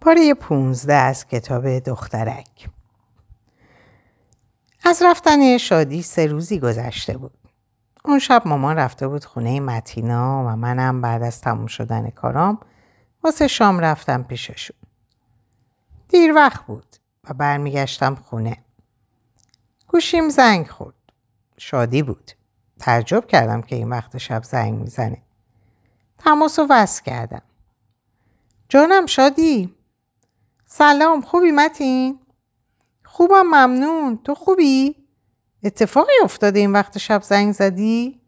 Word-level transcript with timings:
پاره 0.00 0.34
پونزده 0.34 0.94
از 0.94 1.26
کتاب 1.26 1.78
دخترک 1.78 2.68
از 4.84 5.02
رفتن 5.02 5.58
شادی 5.58 6.02
سه 6.02 6.26
روزی 6.26 6.60
گذشته 6.60 7.16
بود. 7.16 7.38
اون 8.04 8.18
شب 8.18 8.42
مامان 8.46 8.76
رفته 8.76 9.08
بود 9.08 9.24
خونه 9.24 9.60
متینا 9.60 10.44
و 10.46 10.56
منم 10.56 11.00
بعد 11.00 11.22
از 11.22 11.40
تموم 11.40 11.66
شدن 11.66 12.10
کارام 12.10 12.58
واسه 13.24 13.48
شام 13.48 13.80
رفتم 13.80 14.22
پیششون. 14.22 14.76
دیر 16.08 16.34
وقت 16.34 16.66
بود 16.66 16.96
و 17.30 17.34
برمیگشتم 17.34 18.14
خونه. 18.14 18.56
گوشیم 19.88 20.28
زنگ 20.28 20.66
خورد. 20.66 20.94
شادی 21.58 22.02
بود. 22.02 22.32
تعجب 22.78 23.26
کردم 23.26 23.62
که 23.62 23.76
این 23.76 23.88
وقت 23.88 24.18
شب 24.18 24.42
زنگ 24.42 24.74
می‌زنه. 24.74 25.22
تماس 26.18 26.58
رو 26.58 26.66
وصل 26.70 27.02
کردم. 27.02 27.42
جانم 28.68 29.06
شادی 29.06 29.77
سلام 30.70 31.20
خوبی 31.20 31.50
متین؟ 31.50 32.18
خوبم 33.04 33.42
ممنون. 33.42 34.18
تو 34.24 34.34
خوبی؟ 34.34 34.96
اتفاقی 35.62 36.12
افتاده 36.22 36.58
این 36.58 36.72
وقت 36.72 36.98
شب 36.98 37.22
زنگ 37.22 37.52
زدی؟ 37.52 38.20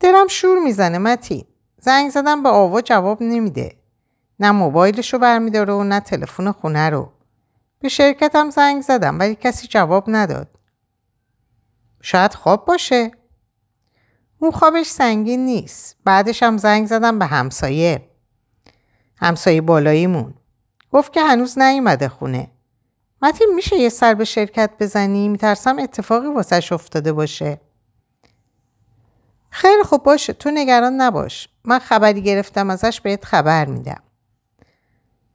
دلم 0.00 0.28
شور 0.28 0.58
می‌زنه 0.58 0.98
متین. 0.98 1.44
زنگ 1.76 2.10
زدم 2.10 2.42
به 2.42 2.48
آوا 2.48 2.80
جواب 2.80 3.22
نمیده. 3.22 3.76
نه 4.38 4.50
موبایلشو 4.50 5.18
برمیداره 5.18 5.72
و 5.72 5.82
نه 5.82 6.00
تلفن 6.00 6.52
خونه 6.52 6.90
رو. 6.90 7.12
به 7.78 7.88
شرکتم 7.88 8.50
زنگ 8.50 8.82
زدم 8.82 9.18
ولی 9.18 9.34
کسی 9.34 9.68
جواب 9.68 10.04
نداد. 10.08 10.48
شاید 12.02 12.34
خواب 12.34 12.64
باشه. 12.64 13.10
اون 14.38 14.50
خوابش 14.50 14.86
سنگین 14.86 15.44
نیست. 15.44 15.96
بعدش 16.04 16.42
هم 16.42 16.56
زنگ 16.56 16.86
زدم 16.86 17.18
به 17.18 17.26
همسایه. 17.26 18.10
همسایه 19.16 19.60
بالاییمون. 19.60 20.34
گفت 20.92 21.12
که 21.12 21.20
هنوز 21.20 21.58
نیومده 21.58 22.08
خونه. 22.08 22.50
متین 23.22 23.52
میشه 23.54 23.76
یه 23.76 23.88
سر 23.88 24.14
به 24.14 24.24
شرکت 24.24 24.70
بزنی؟ 24.80 25.28
میترسم 25.28 25.78
اتفاقی 25.78 26.26
واسش 26.26 26.72
افتاده 26.72 27.12
باشه. 27.12 27.60
خیلی 29.50 29.82
خوب 29.82 30.02
باشه 30.02 30.32
تو 30.32 30.50
نگران 30.50 30.92
نباش. 31.00 31.48
من 31.64 31.78
خبری 31.78 32.22
گرفتم 32.22 32.70
ازش 32.70 33.00
بهت 33.00 33.24
خبر 33.24 33.64
میدم. 33.64 34.02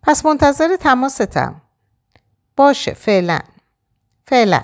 پس 0.04 0.26
منتظر 0.26 0.76
تماستم. 0.76 1.62
باشه 2.56 2.94
فعلا. 2.94 3.40
فعلا. 4.24 4.64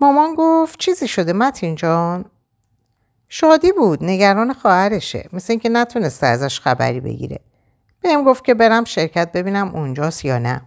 مامان 0.00 0.34
گفت 0.34 0.78
چیزی 0.78 1.08
شده 1.08 1.32
متین 1.32 1.74
جان؟ 1.74 2.24
شادی 3.28 3.72
بود 3.72 4.04
نگران 4.04 4.52
خواهرشه. 4.52 5.28
مثل 5.32 5.52
اینکه 5.52 5.68
نتونسته 5.68 6.26
ازش 6.26 6.60
خبری 6.60 7.00
بگیره. 7.00 7.40
بهم 8.04 8.24
گفت 8.24 8.44
که 8.44 8.54
برم 8.54 8.84
شرکت 8.84 9.32
ببینم 9.32 9.68
اونجاست 9.68 10.24
یا 10.24 10.38
نه. 10.38 10.62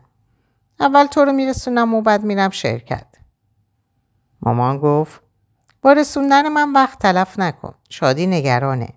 اول 0.79 1.05
تو 1.05 1.25
رو 1.25 1.33
میرسونم 1.33 1.93
و 1.93 2.01
بعد 2.01 2.23
میرم 2.23 2.49
شرکت. 2.49 3.05
مامان 4.41 4.77
گفت 4.77 5.21
با 5.81 5.93
رسوندن 5.93 6.47
من 6.47 6.73
وقت 6.73 6.99
تلف 6.99 7.39
نکن. 7.39 7.75
شادی 7.89 8.27
نگرانه. 8.27 8.89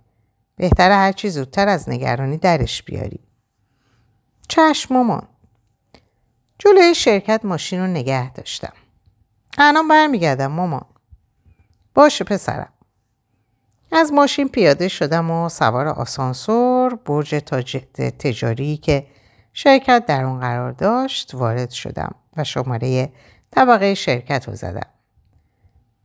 بهتره 0.56 0.94
هرچی 0.94 1.30
زودتر 1.30 1.68
از 1.68 1.88
نگرانی 1.88 2.36
درش 2.36 2.82
بیاری. 2.82 3.20
چشم 4.48 4.94
مامان. 4.94 5.28
جلوی 6.58 6.94
شرکت 6.94 7.44
ماشین 7.44 7.80
رو 7.80 7.86
نگه 7.86 8.32
داشتم. 8.32 8.72
الان 9.58 9.88
برمیگردم 9.88 10.52
مامان. 10.52 10.86
باشه 11.94 12.24
پسرم. 12.24 12.72
از 13.92 14.12
ماشین 14.12 14.48
پیاده 14.48 14.88
شدم 14.88 15.30
و 15.30 15.48
سوار 15.48 15.88
آسانسور 15.88 16.94
برج 16.94 17.34
تجاری 18.18 18.76
که 18.76 19.06
شرکت 19.52 20.06
در 20.06 20.24
اون 20.24 20.40
قرار 20.40 20.72
داشت 20.72 21.34
وارد 21.34 21.70
شدم 21.70 22.14
و 22.36 22.44
شماره 22.44 23.12
طبقه 23.50 23.94
شرکت 23.94 24.48
رو 24.48 24.54
زدم. 24.54 24.86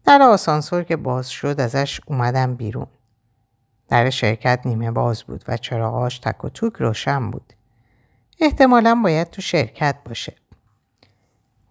در 0.06 0.22
آسانسور 0.22 0.84
که 0.84 0.96
باز 0.96 1.30
شد 1.30 1.56
ازش 1.60 2.02
اومدم 2.06 2.56
بیرون. 2.56 2.88
در 3.90 4.10
شرکت 4.10 4.60
نیمه 4.66 4.92
باز 4.92 5.24
بود 5.24 5.44
و 5.48 5.58
چراغاش 5.58 6.20
تک 6.20 6.46
و 6.46 6.50
توک 6.50 6.74
روشن 6.74 7.32
بود. 7.32 7.54
احتمالا 8.40 9.00
باید 9.04 9.30
تو 9.30 9.42
شرکت 9.42 9.96
باشه. 10.06 10.36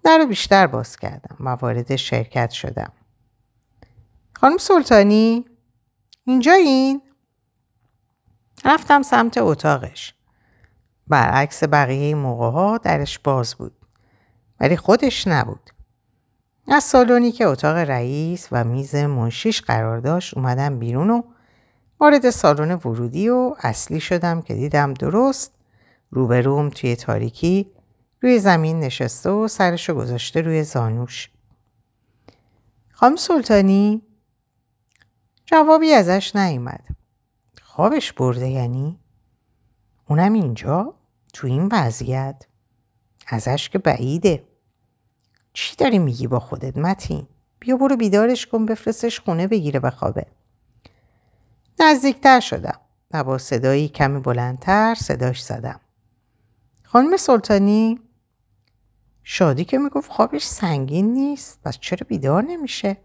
در 0.04 0.18
رو 0.18 0.26
بیشتر 0.26 0.66
باز 0.66 0.96
کردم 0.96 1.36
و 1.40 1.48
وارد 1.48 1.96
شرکت 1.96 2.50
شدم. 2.50 2.92
خانم 4.32 4.58
سلطانی 4.58 5.44
اینجا 6.24 6.52
این؟ 6.52 7.02
رفتم 8.64 9.02
سمت 9.02 9.38
اتاقش. 9.38 10.14
برعکس 11.08 11.64
بقیه 11.64 12.14
موقع 12.14 12.50
ها 12.50 12.78
درش 12.78 13.18
باز 13.18 13.54
بود. 13.54 13.72
ولی 14.60 14.76
خودش 14.76 15.28
نبود. 15.28 15.70
از 16.68 16.84
سالونی 16.84 17.32
که 17.32 17.46
اتاق 17.46 17.76
رئیس 17.76 18.48
و 18.52 18.64
میز 18.64 18.94
منشیش 18.94 19.62
قرار 19.62 19.98
داشت 19.98 20.36
اومدم 20.36 20.78
بیرون 20.78 21.10
و 21.10 21.22
وارد 22.00 22.30
سالن 22.30 22.70
ورودی 22.70 23.28
و 23.28 23.54
اصلی 23.58 24.00
شدم 24.00 24.42
که 24.42 24.54
دیدم 24.54 24.94
درست 24.94 25.52
روبروم 26.10 26.70
توی 26.70 26.96
تاریکی 26.96 27.70
روی 28.20 28.38
زمین 28.38 28.80
نشسته 28.80 29.30
و 29.30 29.48
سرشو 29.48 29.94
گذاشته 29.94 30.40
روی 30.40 30.62
زانوش. 30.62 31.30
خانم 32.90 33.16
سلطانی 33.16 34.02
جوابی 35.46 35.92
ازش 35.92 36.36
نیومد. 36.36 36.86
خوابش 37.62 38.12
برده 38.12 38.48
یعنی؟ 38.48 38.98
اونم 40.08 40.32
اینجا؟ 40.32 40.94
تو 41.32 41.46
این 41.46 41.68
وضعیت؟ 41.72 42.46
ازش 43.26 43.68
که 43.68 43.78
بعیده. 43.78 44.44
چی 45.52 45.76
داری 45.76 45.98
میگی 45.98 46.26
با 46.26 46.40
خودت 46.40 46.76
متین؟ 46.76 47.26
بیا 47.60 47.76
برو 47.76 47.96
بیدارش 47.96 48.46
کن 48.46 48.66
بفرستش 48.66 49.20
خونه 49.20 49.46
بگیره 49.46 49.80
بخوابه. 49.80 50.26
نزدیکتر 51.80 52.40
شدم 52.40 52.80
و 53.10 53.24
با 53.24 53.38
صدایی 53.38 53.88
کمی 53.88 54.20
بلندتر 54.20 54.94
صداش 54.94 55.42
زدم. 55.42 55.80
خانم 56.82 57.16
سلطانی 57.16 58.00
شادی 59.22 59.64
که 59.64 59.78
می‌گفت 59.78 60.10
خوابش 60.10 60.44
سنگین 60.44 61.12
نیست 61.12 61.60
پس 61.64 61.78
چرا 61.78 62.06
بیدار 62.08 62.42
نمیشه؟ 62.42 62.96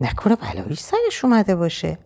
نکنه 0.00 0.36
بلایی 0.36 0.76
سرش 0.76 1.24
اومده 1.24 1.56
باشه. 1.56 1.98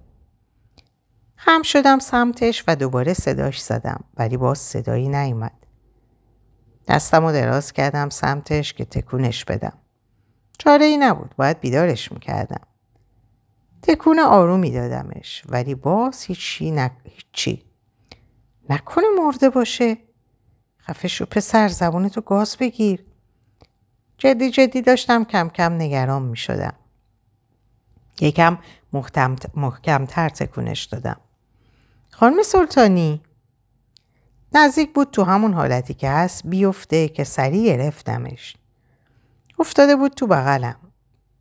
خم 1.36 1.62
شدم 1.62 1.98
سمتش 1.98 2.64
و 2.68 2.76
دوباره 2.76 3.14
صداش 3.14 3.62
زدم 3.62 4.04
ولی 4.16 4.36
باز 4.36 4.58
صدایی 4.58 5.08
نیومد. 5.08 5.66
دستم 6.88 7.24
رو 7.24 7.32
دراز 7.32 7.72
کردم 7.72 8.08
سمتش 8.08 8.74
که 8.74 8.84
تکونش 8.84 9.44
بدم. 9.44 9.78
چاره 10.58 10.84
ای 10.84 10.96
نبود 10.96 11.34
باید 11.36 11.60
بیدارش 11.60 12.12
می‌کردم. 12.12 12.66
تکون 13.82 14.18
آرومی 14.18 14.70
دادمش 14.70 15.42
ولی 15.48 15.74
باز 15.74 16.22
هیچی 16.22 16.70
نک... 16.70 16.92
هیچی. 17.04 17.64
نکنه 18.70 19.04
مرده 19.18 19.50
باشه. 19.50 19.98
خفه 20.78 21.08
شو 21.08 21.24
پسر 21.24 21.68
زبونتو 21.68 22.20
گاز 22.20 22.56
بگیر. 22.56 23.04
جدی 24.18 24.50
جدی 24.50 24.82
داشتم 24.82 25.24
کم 25.24 25.48
کم 25.48 25.72
نگران 25.72 26.22
می 26.22 26.36
شدم. 26.36 26.74
یکم 28.22 28.58
محکمتر 29.56 30.28
تکونش 30.28 30.84
دادم. 30.84 31.20
خانم 32.10 32.42
سلطانی 32.42 33.22
نزدیک 34.52 34.92
بود 34.94 35.10
تو 35.10 35.24
همون 35.24 35.52
حالتی 35.52 35.94
که 35.94 36.10
هست 36.10 36.46
بیفته 36.46 37.08
که 37.08 37.24
سریع 37.24 37.76
گرفتمش. 37.76 38.56
افتاده 39.58 39.96
بود 39.96 40.12
تو 40.12 40.26
بغلم. 40.26 40.76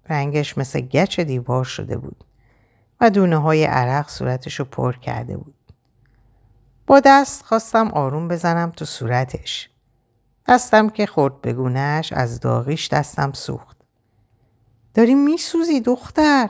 رنگش 0.10 0.58
مثل 0.58 0.80
گچ 0.82 1.20
دیوار 1.20 1.64
شده 1.64 1.98
بود 1.98 2.24
و 3.02 3.10
دونه 3.10 3.38
های 3.38 3.64
عرق 3.64 4.10
صورتشو 4.10 4.64
پر 4.64 4.94
کرده 4.94 5.38
بود. 5.38 5.56
با 6.88 7.00
دست 7.00 7.46
خواستم 7.46 7.88
آروم 7.88 8.28
بزنم 8.28 8.70
تو 8.70 8.86
صورتش. 8.86 9.70
دستم 10.48 10.90
که 10.90 11.06
خورد 11.06 11.42
بگونهش 11.42 12.14
از 12.14 12.40
داغیش 12.40 12.88
دستم 12.88 13.32
سوخت. 13.32 13.78
داری 14.94 15.16
میسوزی 15.16 15.82
دختر. 15.82 16.50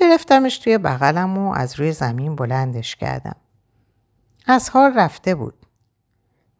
گرفتمش 0.00 0.58
توی 0.58 0.78
بغلم 0.78 1.38
و 1.38 1.52
از 1.52 1.80
روی 1.80 1.92
زمین 1.92 2.36
بلندش 2.36 2.96
کردم. 2.96 3.36
از 4.46 4.70
حال 4.70 4.98
رفته 4.98 5.34
بود. 5.34 5.54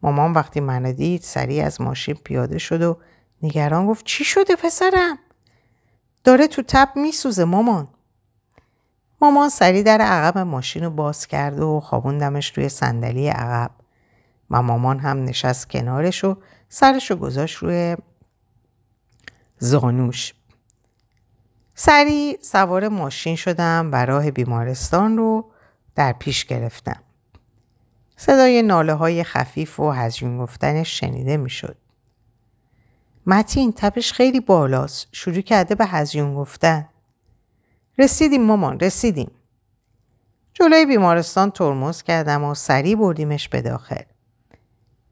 مامان 0.02 0.32
وقتی 0.32 0.60
منو 0.60 0.92
دید 0.92 1.22
سریع 1.22 1.66
از 1.66 1.80
ماشین 1.80 2.14
پیاده 2.14 2.58
شد 2.58 2.82
و 2.82 2.98
نگران 3.42 3.86
گفت 3.86 4.04
چی 4.04 4.24
شده 4.24 4.56
پسرم؟ 4.56 5.18
داره 6.24 6.46
تو 6.46 6.62
تب 6.62 6.88
میسوزه 6.96 7.44
مامان. 7.44 7.88
مامان 9.20 9.48
سریع 9.48 9.82
در 9.82 10.00
عقب 10.00 10.38
ماشین 10.38 10.84
رو 10.84 10.90
باز 10.90 11.26
کرد 11.26 11.60
و 11.60 11.80
خوابوندمش 11.80 12.58
روی 12.58 12.68
صندلی 12.68 13.28
عقب 13.28 13.70
و 14.50 14.62
مامان 14.62 14.98
هم 14.98 15.24
نشست 15.24 15.70
کنارش 15.70 16.24
و 16.24 16.36
سرش 16.68 17.10
رو 17.10 17.16
گذاشت 17.16 17.56
روی 17.56 17.96
زانوش. 19.58 20.34
سریع 21.80 22.38
سوار 22.42 22.88
ماشین 22.88 23.36
شدم 23.36 23.90
و 23.92 24.06
راه 24.06 24.30
بیمارستان 24.30 25.16
رو 25.16 25.50
در 25.94 26.12
پیش 26.12 26.44
گرفتم. 26.44 27.02
صدای 28.16 28.62
ناله 28.62 28.94
های 28.94 29.24
خفیف 29.24 29.80
و 29.80 29.90
هزیون 29.90 30.38
گفتنش 30.38 31.00
شنیده 31.00 31.36
می‌شد. 31.36 31.76
متین 33.26 33.72
تپش 33.76 34.12
خیلی 34.12 34.40
بالاست. 34.40 35.08
شروع 35.12 35.40
کرده 35.40 35.74
به 35.74 35.86
هزیون 35.86 36.34
گفتن. 36.34 36.88
رسیدیم 37.98 38.42
مامان 38.42 38.80
رسیدیم. 38.80 39.30
جلوی 40.54 40.86
بیمارستان 40.86 41.50
ترمز 41.50 42.02
کردم 42.02 42.44
و 42.44 42.54
سریع 42.54 42.96
بردیمش 42.96 43.48
به 43.48 43.62
داخل. 43.62 44.04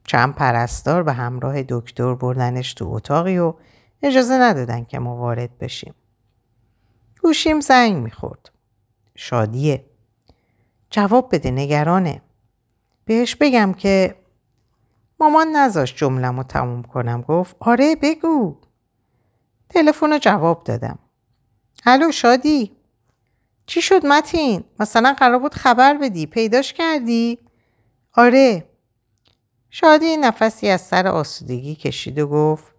چند 0.03 0.35
پرستار 0.35 1.03
به 1.03 1.13
همراه 1.13 1.63
دکتر 1.69 2.15
بردنش 2.15 2.73
تو 2.73 2.87
اتاقی 2.87 3.37
و 3.37 3.53
اجازه 4.03 4.33
ندادن 4.33 4.83
که 4.83 4.99
ما 4.99 5.15
وارد 5.15 5.57
بشیم. 5.57 5.93
گوشیم 7.27 7.59
زنگ 7.59 7.95
می‌خورد. 7.95 8.51
شادیه. 9.15 9.85
جواب 10.89 11.35
بده 11.35 11.51
نگرانه. 11.51 12.21
بهش 13.05 13.35
بگم 13.35 13.73
که 13.73 14.15
مامان 15.19 15.47
نذاش 15.47 15.95
جملم 15.95 16.37
رو 16.37 16.43
تموم 16.43 16.83
کنم 16.83 17.21
گفت 17.21 17.55
آره 17.59 17.95
بگو. 17.95 18.57
تلفن 19.69 20.11
رو 20.11 20.17
جواب 20.17 20.63
دادم. 20.63 20.99
الو 21.85 22.11
شادی 22.11 22.71
چی 23.65 23.81
شد 23.81 24.05
متین؟ 24.05 24.63
مثلا 24.79 25.13
قرار 25.13 25.39
بود 25.39 25.53
خبر 25.53 25.93
بدی 25.97 26.25
پیداش 26.25 26.73
کردی؟ 26.73 27.39
آره 28.13 28.69
شادی 29.69 30.17
نفسی 30.17 30.69
از 30.69 30.81
سر 30.81 31.07
آسودگی 31.07 31.75
کشید 31.75 32.19
و 32.19 32.27
گفت 32.27 32.71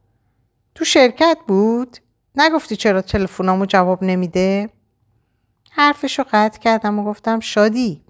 تو 0.75 0.85
شرکت 0.85 1.39
بود؟ 1.49 1.97
نگفتی 2.41 2.77
چرا 2.77 3.03
تلفنامو 3.03 3.67
جواب 3.67 4.05
نمیده؟ 4.05 4.71
حرفشو 5.71 6.25
قطع 6.33 6.59
کردم 6.59 6.99
و 6.99 7.05
گفتم 7.05 7.41
شادی 7.41 8.03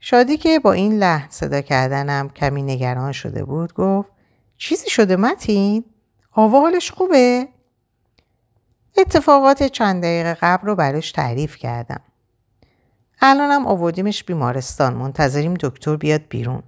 شادی 0.00 0.36
که 0.36 0.58
با 0.58 0.72
این 0.72 0.98
لحن 0.98 1.26
صدا 1.30 1.60
کردنم 1.60 2.28
کمی 2.28 2.62
نگران 2.62 3.12
شده 3.12 3.44
بود 3.44 3.74
گفت 3.74 4.12
چیزی 4.56 4.90
شده 4.90 5.16
متین؟ 5.16 5.84
آوا 6.32 6.70
خوبه؟ 6.92 7.48
اتفاقات 8.98 9.62
چند 9.62 10.02
دقیقه 10.02 10.34
قبل 10.34 10.66
رو 10.66 10.74
براش 10.74 11.12
تعریف 11.12 11.56
کردم. 11.56 12.00
الانم 13.20 13.66
آوردیمش 13.66 14.24
بیمارستان 14.24 14.94
منتظریم 14.94 15.54
دکتر 15.54 15.96
بیاد 15.96 16.22
بیرون. 16.28 16.62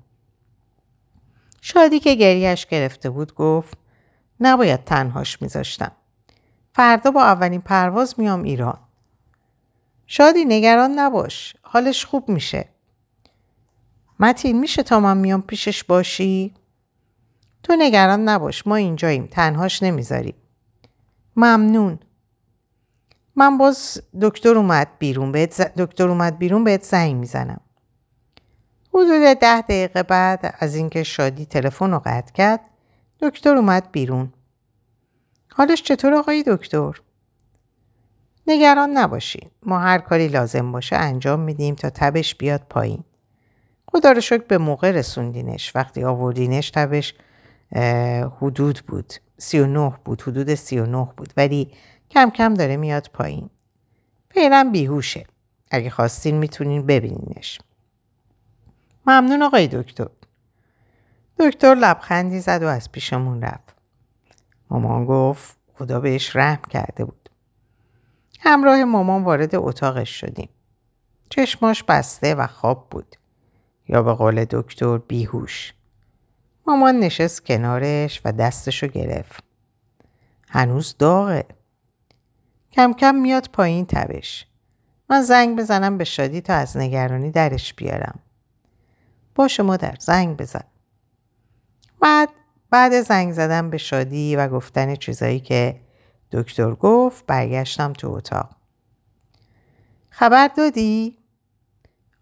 شادی 1.61 2.01
که 2.01 2.15
گریهش 2.15 2.67
گرفته 2.67 3.11
بود 3.11 3.35
گفت 3.35 3.79
نباید 4.41 4.85
تنهاش 4.85 5.43
میذاشتم. 5.43 5.93
فردا 6.75 7.11
با 7.11 7.23
اولین 7.23 7.61
پرواز 7.61 8.15
میام 8.19 8.43
ایران. 8.43 8.79
شادی 10.07 10.45
نگران 10.45 10.99
نباش. 10.99 11.57
حالش 11.63 12.05
خوب 12.05 12.29
میشه. 12.29 12.69
متین 14.21 14.61
میشه 14.61 14.83
تا 14.83 15.01
من 15.01 15.17
میام 15.17 15.43
پیشش 15.43 15.85
باشی؟ 15.85 16.55
تو 17.63 17.77
نگران 17.79 18.29
نباش. 18.29 18.67
ما 18.67 18.77
اینجاییم. 18.77 19.27
تنهاش 19.27 19.83
نمی‌ذاریم. 19.83 20.35
ممنون. 21.37 21.99
من 23.37 23.59
باز 23.59 24.03
دکتر 24.23 24.59
اومد 24.59 24.89
بیرون 24.99 25.33
بهت 25.33 25.75
دکتر 25.75 26.09
اومد 26.09 26.39
بیرون 26.39 26.65
بهت 26.65 26.83
زنگ 26.83 27.17
می‌زنم. 27.17 27.61
حدود 28.89 29.39
ده 29.41 29.61
دقیقه 29.61 30.03
بعد 30.03 30.55
از 30.59 30.75
اینکه 30.75 31.03
شادی 31.03 31.47
تلفن 31.47 31.91
رو 31.91 32.03
قطع 32.05 32.33
کرد 32.33 32.61
دکتر 33.21 33.57
اومد 33.57 33.93
بیرون. 33.93 34.33
حالش 35.55 35.83
چطور 35.83 36.15
آقای 36.15 36.45
دکتر؟ 36.47 37.01
نگران 38.47 38.91
نباشین. 38.91 39.51
ما 39.63 39.79
هر 39.79 39.99
کاری 39.99 40.29
لازم 40.29 40.73
باشه 40.73 40.97
انجام 40.97 41.41
میدیم 41.41 41.75
تا 41.75 41.91
تبش 41.91 42.35
بیاد 42.35 42.63
پایین. 42.71 43.05
خدا 43.89 44.13
رو 44.13 44.21
شکر 44.21 44.43
به 44.43 44.59
موقع 44.59 44.91
رسوندینش. 44.91 45.77
وقتی 45.77 46.05
آوردینش 46.05 46.71
تبش 46.71 47.15
حدود 48.41 48.83
بود. 48.89 49.15
39 49.39 49.93
بود. 50.05 50.23
حدود 50.23 50.55
39 50.55 51.09
بود. 51.17 51.33
ولی 51.37 51.73
کم 52.11 52.31
کم 52.31 52.55
داره 52.55 52.77
میاد 52.77 53.11
پایین. 53.13 53.51
فعلا 54.31 54.71
بیهوشه. 54.73 55.27
اگه 55.71 55.91
خواستین 55.91 56.39
می‌تونین 56.39 56.87
ببینینش. 56.87 57.61
ممنون 59.07 59.43
آقای 59.43 59.69
دکتر. 59.69 60.09
دکتر 61.39 61.75
لبخندی 61.75 62.41
زد 62.41 62.63
و 62.63 62.67
از 62.67 62.93
پیشمون 62.93 63.43
رفت. 63.43 63.72
مامان 64.73 65.05
گفت 65.05 65.57
خدا 65.75 66.01
بهش 66.01 66.37
رحم 66.37 66.63
کرده 66.71 67.05
بود. 67.05 67.29
همراه 68.41 68.85
مامان 68.85 69.25
وارد 69.25 69.55
اتاقش 69.55 70.21
شدیم. 70.21 70.49
چشماش 71.31 71.83
بسته 71.83 72.35
و 72.35 72.47
خواب 72.47 72.87
بود. 72.91 73.17
یا 73.89 74.03
به 74.03 74.13
قول 74.13 74.45
دکتر 74.45 74.99
بیهوش. 74.99 75.75
مامان 76.67 76.99
نشست 77.01 77.45
کنارش 77.45 78.21
و 78.25 78.33
دستشو 78.33 78.87
گرفت. 78.87 79.45
هنوز 80.49 80.97
داغه. 80.99 81.45
کم 82.73 82.93
کم 82.93 83.15
میاد 83.15 83.49
پایین 83.53 83.87
تبش. 83.87 84.47
من 85.11 85.23
زنگ 85.23 85.59
بزنم 85.59 85.99
به 85.99 86.05
شادی 86.05 86.41
تا 86.41 86.55
از 86.55 86.77
نگرانی 86.77 87.31
درش 87.31 87.75
بیارم. 87.75 88.21
باشه 89.35 89.63
مادر 89.63 89.97
زنگ 90.01 90.37
بزن. 90.37 90.65
بعد 92.01 92.29
بعد 92.73 93.01
زنگ 93.01 93.33
زدم 93.33 93.71
به 93.71 93.79
شادی 93.79 94.37
و 94.37 94.49
گفتن 94.49 94.95
چیزایی 94.95 95.41
که 95.41 95.81
دکتر 96.31 96.75
گفت 96.75 97.27
برگشتم 97.27 97.93
تو 97.93 98.11
اتاق. 98.11 98.57
خبر 100.11 100.49
دادی؟ 100.49 101.19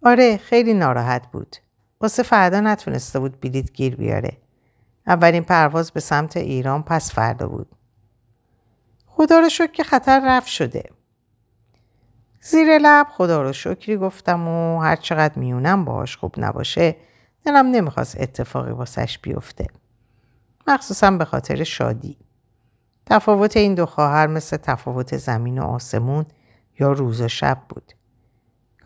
آره 0.02 0.36
خیلی 0.36 0.74
ناراحت 0.74 1.26
بود. 1.32 1.56
واسه 2.00 2.22
فردا 2.22 2.60
نتونسته 2.60 3.18
بود 3.18 3.40
بلیت 3.40 3.72
گیر 3.72 3.96
بیاره. 3.96 4.36
اولین 5.06 5.42
پرواز 5.42 5.90
به 5.90 6.00
سمت 6.00 6.36
ایران 6.36 6.82
پس 6.82 7.12
فردا 7.12 7.48
بود. 7.48 7.68
خدا 9.06 9.38
رو 9.38 9.48
شکر 9.48 9.72
که 9.72 9.84
خطر 9.84 10.22
رفت 10.24 10.48
شده. 10.48 10.90
زیر 12.40 12.78
لب 12.78 13.06
خدا 13.10 13.42
رو 13.42 13.52
شکری 13.52 13.96
گفتم 13.96 14.48
و 14.48 14.80
هر 14.80 14.96
چقدر 14.96 15.38
میونم 15.38 15.84
باهاش 15.84 16.16
خوب 16.16 16.34
نباشه 16.38 16.96
دلم 17.44 17.66
نمی‌خواست 17.66 18.20
اتفاقی 18.20 18.72
واسش 18.72 19.18
بیفته. 19.18 19.79
مخصوصا 20.66 21.10
به 21.10 21.24
خاطر 21.24 21.64
شادی. 21.64 22.16
تفاوت 23.06 23.56
این 23.56 23.74
دو 23.74 23.86
خواهر 23.86 24.26
مثل 24.26 24.56
تفاوت 24.56 25.16
زمین 25.16 25.58
و 25.58 25.64
آسمون 25.64 26.26
یا 26.80 26.92
روز 26.92 27.20
و 27.20 27.28
شب 27.28 27.58
بود. 27.68 27.92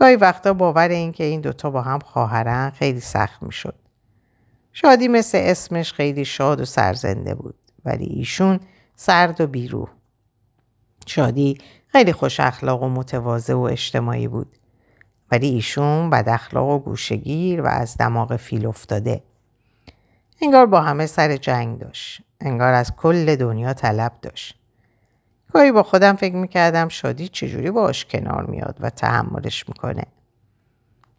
گاهی 0.01 0.17
وقتا 0.17 0.53
باور 0.53 0.89
این 0.89 1.13
که 1.13 1.25
این 1.25 1.41
دوتا 1.41 1.71
با 1.71 1.83
هم 1.83 1.99
خواهرن 1.99 2.71
خیلی 2.71 3.01
سخت 3.01 3.43
می‌شد. 3.43 3.75
شادی 4.73 5.09
مثل 5.09 5.39
اسمش 5.41 5.93
خیلی 5.93 6.25
شاد 6.25 6.61
و 6.61 6.65
سرزنده 6.65 7.35
بود 7.35 7.55
ولی 7.85 8.05
ایشون 8.05 8.61
سرد 8.97 9.41
و 9.41 9.47
بیروح. 9.47 9.89
شادی 11.07 11.59
خیلی 11.89 12.13
خوش 12.13 12.41
اخلاق 12.41 12.83
و 12.83 12.89
متواضع 12.89 13.55
و 13.55 13.61
اجتماعی 13.61 14.29
بود. 14.29 14.57
ولی 15.31 15.49
ایشون 15.49 16.11
بد 16.11 16.29
اخلاق 16.29 16.69
و 16.69 16.79
گوشگیر 16.79 17.63
و 17.63 17.67
از 17.67 17.97
دماغ 17.97 18.37
فیل 18.37 18.67
افتاده. 18.67 19.23
انگار 20.45 20.67
با 20.67 20.81
همه 20.81 21.07
سر 21.07 21.37
جنگ 21.37 21.79
داشت. 21.79 22.23
انگار 22.41 22.75
از 22.75 22.97
کل 22.97 23.37
دنیا 23.37 23.75
طلب 23.75 24.13
داشت. 24.23 24.59
گاهی 25.53 25.73
با 25.73 25.83
خودم 25.83 26.17
فکر 26.17 26.35
می‌کردم 26.35 26.89
شادی 26.89 27.29
چجوری 27.29 27.71
باش 27.71 28.05
کنار 28.05 28.47
میاد 28.47 28.77
و 28.81 28.91
تحملش 28.91 29.69
می‌کنه. 29.69 30.05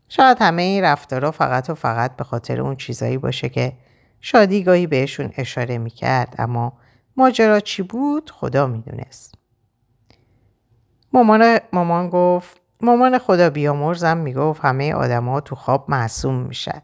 شاید 0.09 0.37
همه 0.41 0.61
این 0.61 0.83
رفتارا 0.83 1.31
فقط 1.31 1.69
و 1.69 1.75
فقط 1.75 2.15
به 2.15 2.23
خاطر 2.23 2.61
اون 2.61 2.75
چیزایی 2.75 3.17
باشه 3.17 3.49
که 3.49 3.73
شادی 4.21 4.63
گاهی 4.63 4.87
بهشون 4.87 5.31
اشاره 5.37 5.77
می‌کرد 5.77 6.35
اما 6.37 6.73
ماجرا 7.17 7.59
چی 7.59 7.83
بود 7.83 8.31
خدا 8.31 8.67
می‌دونست. 8.67 9.35
مامان, 11.13 11.59
مامان 11.73 12.09
گفت 12.09 12.61
مامان 12.81 13.17
خدا 13.17 13.49
بیامرزم 13.49 14.17
می‌گفت 14.17 14.65
همه 14.65 14.93
آدما 14.93 15.41
تو 15.41 15.55
خواب 15.55 15.85
معصوم 15.87 16.35
میشن. 16.35 16.81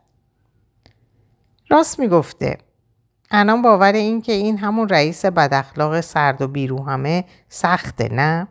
راست 1.71 1.99
می‌گفته. 1.99 2.57
الان 3.31 3.61
باور 3.61 3.93
این 3.93 4.21
که 4.21 4.31
این 4.31 4.57
همون 4.57 4.89
رئیس 4.89 5.25
بداخلاق 5.25 6.01
سرد 6.01 6.41
و 6.41 6.47
بیرو 6.47 6.83
همه 6.83 7.25
سخته 7.49 8.09
نه؟ 8.13 8.47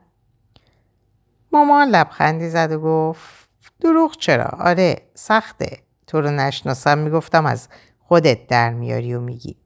مامان 1.53 1.89
لبخندی 1.89 2.49
زد 2.49 2.73
و 2.73 2.81
گفت 2.81 3.49
دروغ 3.81 4.17
چرا؟ 4.17 4.45
آره 4.45 5.03
سخته. 5.15 5.79
تو 6.07 6.21
رو 6.21 6.31
نشناسم 6.31 6.99
می‌گفتم 6.99 7.47
از 7.47 7.69
خودت 7.99 8.47
در 8.47 8.71
میاری 8.71 9.15
و 9.15 9.21
میگی. 9.21 9.57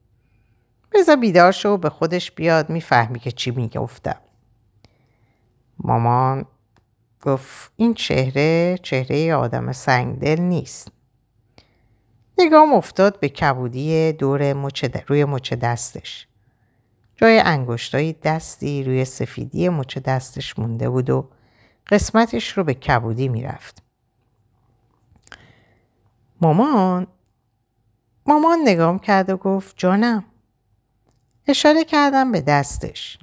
بذار 0.93 1.15
بیدار 1.15 1.51
شو 1.51 1.69
و 1.69 1.77
به 1.77 1.89
خودش 1.89 2.31
بیاد 2.31 2.69
می‌فهمی 2.69 3.19
که 3.19 3.31
چی 3.31 3.51
می‌گفتم. 3.51 4.19
مامان 5.79 6.45
گفت 7.21 7.71
این 7.75 7.93
چهره 7.93 8.77
چهره 8.83 9.35
آدم 9.35 9.71
سنگدل 9.71 10.41
نیست. 10.41 10.91
نگام 12.37 12.73
افتاد 12.73 13.19
به 13.19 13.29
کبودی 13.29 14.13
دور 14.13 14.53
مچ 14.53 14.85
روی 15.07 15.25
مچ 15.25 15.53
دستش. 15.53 16.27
جای 17.15 17.39
انگشتای 17.39 18.13
دستی 18.13 18.83
روی 18.83 19.05
سفیدی 19.05 19.69
مچ 19.69 19.97
دستش 19.97 20.59
مونده 20.59 20.89
بود 20.89 21.09
و 21.09 21.29
قسمتش 21.87 22.57
رو 22.57 22.63
به 22.63 22.73
کبودی 22.73 23.27
می‌رفت. 23.27 23.83
مامان 26.41 27.07
مامان 28.25 28.59
نگام 28.65 28.99
کرد 28.99 29.29
و 29.29 29.37
گفت 29.37 29.73
جانم 29.77 30.23
اشاره 31.47 31.83
کردم 31.83 32.31
به 32.31 32.41
دستش 32.41 33.19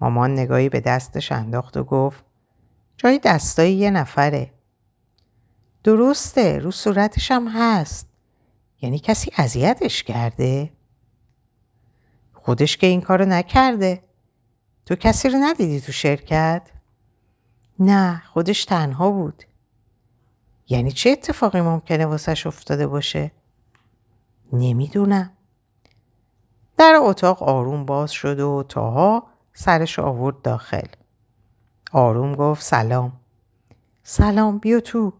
مامان 0.00 0.32
نگاهی 0.32 0.68
به 0.68 0.80
دستش 0.80 1.32
انداخت 1.32 1.76
و 1.76 1.84
گفت 1.84 2.24
جای 2.96 3.18
دستایی 3.18 3.74
یه 3.74 3.90
نفره 3.90 4.50
درسته 5.84 6.58
رو 6.58 6.70
صورتش 6.70 7.30
هم 7.30 7.48
هست. 7.48 8.08
یعنی 8.82 8.98
کسی 8.98 9.30
اذیتش 9.36 10.02
کرده؟ 10.02 10.70
خودش 12.32 12.76
که 12.76 12.86
این 12.86 13.00
کارو 13.00 13.24
نکرده. 13.24 14.02
تو 14.86 14.94
کسی 14.94 15.28
رو 15.28 15.38
ندیدی 15.38 15.80
تو 15.80 15.92
شرکت؟ 15.92 16.70
نه 17.78 18.22
خودش 18.32 18.64
تنها 18.64 19.10
بود. 19.10 19.42
یعنی 20.68 20.92
چه 20.92 21.10
اتفاقی 21.10 21.60
ممکنه 21.60 22.06
واسش 22.06 22.46
افتاده 22.46 22.86
باشه؟ 22.86 23.32
نمی‌دونم. 24.52 25.30
در 26.76 26.94
اتاق 27.02 27.42
آروم 27.42 27.84
باز 27.84 28.10
شد 28.10 28.40
و 28.40 28.64
تاها 28.68 29.26
سرش 29.54 29.98
آورد 29.98 30.42
داخل. 30.42 30.86
آروم 31.92 32.34
گفت 32.34 32.62
سلام. 32.62 33.20
سلام 34.02 34.58
بیا 34.58 34.80
تو. 34.80 35.12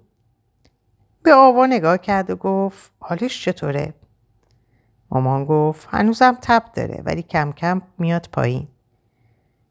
به 1.23 1.35
آوا 1.35 1.67
نگاه 1.67 1.99
کرد 1.99 2.31
و 2.31 2.37
گفت 2.37 2.93
حالش 3.01 3.45
چطوره؟ 3.45 3.95
مامان 5.11 5.45
گفت 5.45 5.89
هنوزم 5.91 6.39
تب 6.43 6.63
داره 6.75 7.03
ولی 7.05 7.23
کم 7.23 7.53
کم 7.53 7.81
میاد 7.99 8.29
پایین. 8.33 8.69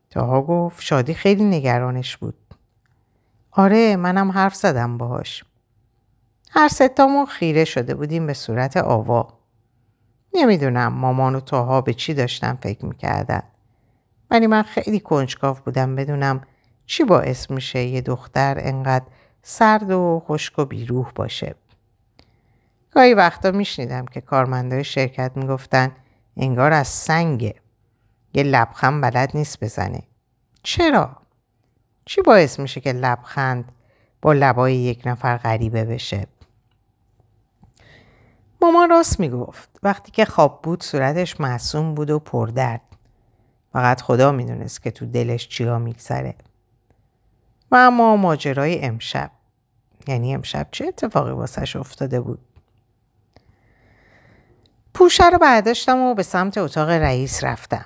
تاها 0.09 0.41
گفت 0.41 0.81
شادی 0.81 1.13
خیلی 1.13 1.43
نگرانش 1.43 2.17
بود. 2.17 2.35
آره 3.51 3.95
منم 3.95 4.31
حرف 4.31 4.55
زدم 4.55 4.97
باهاش. 4.97 5.43
هر 6.51 6.67
ستامون 6.67 7.25
خیره 7.25 7.65
شده 7.65 7.95
بودیم 7.95 8.27
به 8.27 8.33
صورت 8.33 8.77
آوا. 8.77 9.33
نمی‌دونم 10.33 10.93
مامان 10.93 11.35
و 11.35 11.39
تاها 11.39 11.81
به 11.81 11.93
چی 11.93 12.13
داشتن 12.13 12.55
فکر 12.55 12.85
می‌کردن. 12.85 13.43
ولی 14.31 14.47
من 14.47 14.61
خیلی 14.61 14.99
کنجکاو 14.99 15.57
بودم 15.65 15.95
بدونم 15.95 16.41
چی 16.85 17.03
باعث 17.03 17.51
میشه 17.51 17.83
یه 17.83 18.01
دختر 18.01 18.57
انقدر 18.59 19.05
سرد 19.43 19.91
و 19.91 20.23
خشک 20.27 20.59
و 20.59 20.65
بیروح 20.65 21.11
باشه. 21.15 21.55
گاهی 22.91 23.13
وقتا 23.13 23.51
میشنیدم 23.51 24.05
که 24.05 24.21
کارمندای 24.21 24.83
شرکت 24.83 25.31
می‌گفتن 25.35 25.91
انگار 26.37 26.73
از 26.73 26.87
سنگه. 26.87 27.55
یه 28.33 28.43
لبخند 28.43 29.03
بلد 29.03 29.31
نیست 29.33 29.63
بزنه. 29.63 30.03
چرا؟ 30.63 31.17
چی 32.05 32.21
باعث 32.21 32.59
میشه 32.59 32.81
که 32.81 32.93
لبخند 32.93 33.71
با 34.21 34.33
لبای 34.33 34.75
یک 34.75 35.01
نفر 35.05 35.37
غریبه 35.37 35.85
بشه؟ 35.85 36.27
مامان 38.61 38.89
راست 38.89 39.19
می‌گفت. 39.19 39.69
وقتی 39.83 40.11
که 40.11 40.25
خواب 40.25 40.61
بود 40.61 40.83
صورتش 40.83 41.39
معصوم 41.39 41.95
بود 41.95 42.09
و 42.09 42.19
پردرد. 42.19 42.81
فقط 43.73 44.01
خدا 44.01 44.31
می‌دونست 44.31 44.83
که 44.83 44.91
تو 44.91 45.05
دلش 45.05 45.47
چیا 45.47 45.79
میگذره. 45.79 46.35
و 47.71 47.75
اما 47.75 48.15
ماجرای 48.15 48.85
امشب. 48.85 49.31
یعنی 50.07 50.33
امشب 50.33 50.67
چه 50.71 50.85
اتفاقی 50.85 51.31
واسش 51.31 51.75
افتاده 51.75 52.21
بود؟ 52.21 52.39
پوشه 54.93 55.29
رو 55.29 55.37
برداشتم 55.37 55.97
و 55.97 56.13
به 56.13 56.23
سمت 56.23 56.57
اتاق 56.57 56.89
رئیس 56.89 57.43
رفتم. 57.43 57.85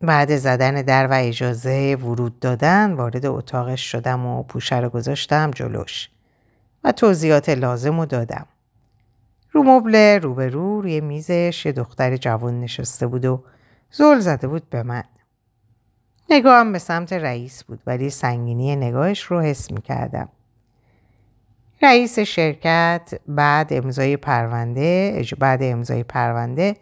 بعد 0.00 0.36
زدن 0.36 0.82
در 0.82 1.06
و 1.06 1.12
اجازه 1.14 1.96
ورود 2.00 2.40
دادن 2.40 2.92
وارد 2.92 3.26
اتاقش 3.26 3.80
شدم 3.92 4.26
و 4.26 4.42
پوشه 4.42 4.76
رو 4.76 4.88
گذاشتم 4.88 5.50
جلوش 5.50 6.10
و 6.84 6.92
توضیحات 6.92 7.48
لازم 7.48 8.00
رو 8.00 8.06
دادم. 8.06 8.46
رو 9.52 9.62
مبل 9.62 10.20
روبرو 10.22 10.80
روی 10.80 11.00
میزش 11.00 11.66
یه 11.66 11.72
دختر 11.72 12.16
جوان 12.16 12.60
نشسته 12.60 13.06
بود 13.06 13.24
و 13.24 13.44
زل 13.90 14.18
زده 14.18 14.48
بود 14.48 14.70
به 14.70 14.82
من. 14.82 15.04
نگاهم 16.30 16.72
به 16.72 16.78
سمت 16.78 17.12
رئیس 17.12 17.64
بود 17.64 17.82
ولی 17.86 18.10
سنگینی 18.10 18.76
نگاهش 18.76 19.22
رو 19.22 19.40
حس 19.40 19.70
می 19.70 19.82
کردم. 19.82 20.28
رئیس 21.82 22.18
شرکت 22.18 23.20
بعد 23.28 23.72
امضای 23.72 24.16
پرونده 24.16 25.24
بعد 25.38 25.62
امضای 25.62 26.02
پرونده 26.02 26.76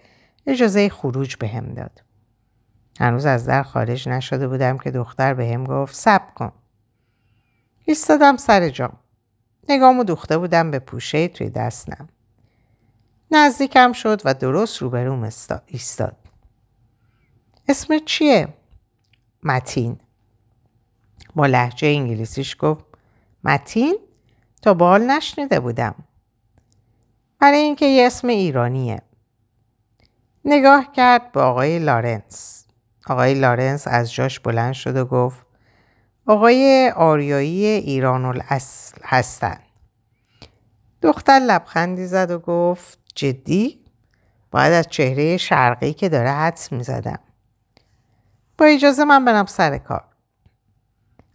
اجازه 0.47 0.89
خروج 0.89 1.37
به 1.37 1.49
داد. 1.75 2.03
هنوز 3.01 3.27
از 3.27 3.47
در 3.47 3.63
خارج 3.63 4.09
نشده 4.09 4.49
بودم 4.49 4.79
که 4.79 4.91
دختر 4.91 5.35
به 5.35 5.57
گفت 5.57 5.95
سب 5.95 6.35
کن. 6.35 6.53
ایستادم 7.85 8.37
سر 8.37 8.69
جام. 8.69 8.97
نگامو 9.69 10.05
دوخته 10.05 10.39
بودم 10.39 10.71
به 10.71 10.79
پوشه 10.79 11.29
توی 11.29 11.51
دستم. 11.51 12.09
نزدیکم 13.31 13.93
شد 13.93 14.23
و 14.25 14.35
درست 14.35 14.83
روبروم 14.83 15.31
ایستاد. 15.67 16.17
اسم 17.69 17.99
چیه؟ 17.99 18.49
متین. 19.45 19.99
با 21.35 21.47
لحجه 21.47 21.89
انگلیسیش 21.89 22.57
گفت 22.59 22.85
متین؟ 23.45 23.99
تا 24.63 24.75
بال 24.75 25.03
نشنیده 25.03 25.61
بودم. 25.61 25.95
برای 27.39 27.59
اینکه 27.59 27.87
یه 27.87 28.07
اسم 28.07 28.29
ایرانیه. 28.29 29.03
نگاه 30.45 30.93
کرد 30.93 31.33
به 31.33 31.41
آقای 31.41 31.79
لارنس. 31.79 32.67
آقای 33.07 33.35
لارنس 33.35 33.89
از 33.89 34.13
جاش 34.13 34.41
بلند 34.41 34.73
شد 34.73 34.97
و 34.97 35.05
گفت 35.05 35.47
آقای 36.27 36.93
آریایی 36.97 37.67
ایران 37.67 38.25
الاصل 38.25 39.01
هستن. 39.05 39.59
دختر 41.03 41.41
لبخندی 41.47 42.07
زد 42.07 42.31
و 42.31 42.39
گفت 42.39 42.99
جدی؟ 43.15 43.85
باید 44.51 44.73
از 44.73 44.89
چهره 44.89 45.37
شرقی 45.37 45.93
که 45.93 46.09
داره 46.09 46.31
حدس 46.31 46.73
می‌زدم. 46.73 47.19
با 48.59 48.65
اجازه 48.65 49.05
من 49.05 49.25
برم 49.25 49.47
سر 49.47 49.79
کار. 49.79 50.05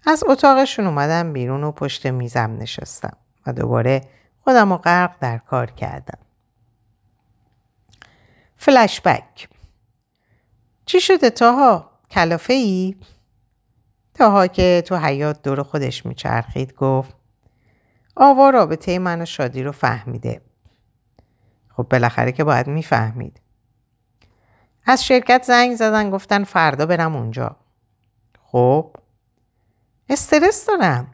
از 0.06 0.24
اتاقشون 0.28 0.88
اومدم 0.88 1.34
بیرون 1.34 1.64
و 1.64 1.72
پشت 1.72 2.08
میزم 2.08 2.58
نشستم 2.60 3.18
و 3.46 3.54
دوباره 3.54 4.02
خودم 4.44 4.72
رو 4.72 4.78
غرق 4.78 5.16
در 5.20 5.38
کار 5.38 5.72
کردم. 5.72 6.20
فلشبک 8.56 9.50
چی 10.86 11.02
شده 11.02 11.30
تاها؟ 11.30 11.92
کلافه 12.12 12.54
ای؟ 12.54 12.96
تاها 14.14 14.48
که 14.48 14.84
تو 14.88 14.98
حیات 14.98 15.42
دور 15.42 15.64
خودش 15.64 16.06
میچرخید 16.06 16.74
گفت 16.74 17.16
آوا 18.16 18.50
رابطه 18.50 19.00
من 19.00 19.22
و 19.22 19.26
شادی 19.26 19.64
رو 19.64 19.72
فهمیده. 19.72 20.42
خب 21.70 21.84
بالاخره 21.84 22.32
که 22.32 22.44
باید 22.44 22.68
می‌فهمید. 22.68 23.40
از 24.90 25.06
شرکت 25.06 25.44
زنگ 25.44 25.76
زدن 25.76 26.10
گفتن 26.10 26.44
فردا 26.44 26.86
برم 26.86 27.16
اونجا. 27.16 27.56
خب 28.44 28.96
استرس 30.10 30.66
دارم. 30.66 31.12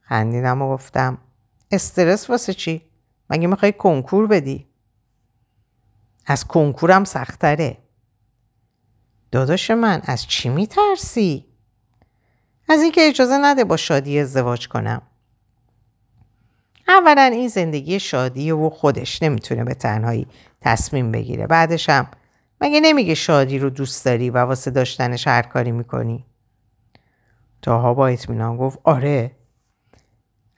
خندیدم 0.00 0.62
و 0.62 0.74
گفتم 0.74 1.18
استرس 1.70 2.30
واسه 2.30 2.54
چی؟ 2.54 2.82
مگه 3.30 3.46
می‌خوای 3.46 3.72
کنکور 3.72 4.26
بدی؟ 4.26 4.66
از 6.26 6.44
کنکورم 6.44 7.04
سختره. 7.04 7.78
داداش 9.32 9.70
من 9.70 10.02
از 10.04 10.26
چی 10.26 10.48
میترسی؟ 10.48 11.46
از 12.68 12.82
اینکه 12.82 13.08
اجازه 13.08 13.38
نده 13.40 13.64
با 13.64 13.76
شادی 13.76 14.18
ازدواج 14.18 14.68
کنم. 14.68 15.02
اولا 16.88 17.22
این 17.22 17.48
زندگی 17.48 18.00
شادی 18.00 18.50
و 18.50 18.70
خودش 18.70 19.22
نمی‌تونه 19.22 19.64
به 19.64 19.74
تنهایی 19.74 20.26
تصمیم 20.60 21.12
بگیره. 21.12 21.46
بعدش 21.46 21.88
هم 21.88 22.08
مگه 22.60 22.80
نمیگه 22.80 23.14
شادی 23.14 23.58
رو 23.58 23.70
دوست 23.70 24.04
داری 24.04 24.30
و 24.30 24.38
واسه 24.38 24.70
داشتنش 24.70 25.26
هر 25.26 25.42
کاری 25.42 25.72
می‌کنی؟ 25.72 26.26
تاها 27.62 27.94
با 27.94 28.06
اطمینان 28.06 28.56
گفت 28.56 28.78
آره. 28.84 29.30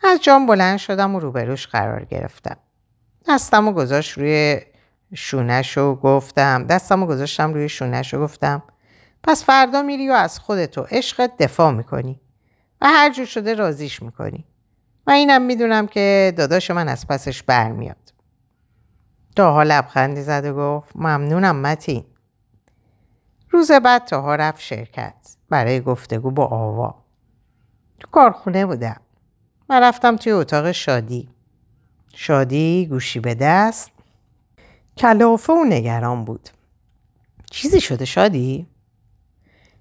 از 0.04 0.22
جام 0.22 0.46
بلند 0.46 0.78
شدم 0.78 1.14
و 1.14 1.20
روبروش 1.20 1.66
قرار 1.66 2.04
گرفتم. 2.04 2.56
دستم 3.28 3.68
و 3.68 3.72
گذاشت 3.72 4.18
روی 4.18 4.60
شونش 5.14 5.78
و 5.78 5.94
گفتم 5.94 6.64
دستم 6.64 7.02
و 7.02 7.06
گذاشتم 7.06 7.54
روی 7.54 7.68
شونش 7.68 8.14
و 8.14 8.20
گفتم 8.20 8.62
پس 9.22 9.44
فردا 9.44 9.82
میری 9.82 10.08
و 10.08 10.12
از 10.12 10.38
خودتو 10.38 10.82
عشقت 10.90 11.36
دفاع 11.36 11.72
می‌کنی 11.72 12.20
و 12.80 12.86
هر 12.86 13.12
جور 13.12 13.26
شده 13.26 13.54
رازیش 13.54 14.02
می‌کنی. 14.02 14.44
و 15.06 15.10
اینم 15.10 15.42
می‌دونم 15.42 15.86
که 15.86 16.32
داداش 16.36 16.70
من 16.70 16.88
از 16.88 17.06
پسش 17.06 17.42
برمیاد. 17.42 18.12
تاها 19.36 19.62
لبخندی 19.62 20.22
زد 20.22 20.44
و 20.44 20.54
گفت 20.54 20.96
ممنونم 20.96 21.56
متین. 21.56 22.04
روز 23.50 23.72
بعد 23.72 24.04
تاها 24.04 24.34
رفت 24.34 24.60
شرکت 24.60 25.14
برای 25.48 25.80
گفتگو 25.80 26.30
با 26.30 26.46
آوا. 26.46 26.94
تو 28.00 28.08
کارخونه 28.10 28.66
بودم. 28.66 29.00
من 29.70 29.82
رفتم 29.82 30.16
توی 30.16 30.32
اتاق 30.32 30.72
شادی. 30.72 31.28
شادی 32.14 32.86
گوشی 32.86 33.20
به 33.20 33.34
دست 33.34 33.90
کلافه 34.96 35.52
و 35.52 35.64
نگران 35.64 36.24
بود. 36.24 36.48
چیزی 37.50 37.80
شده 37.80 38.04
شادی؟ 38.04 38.66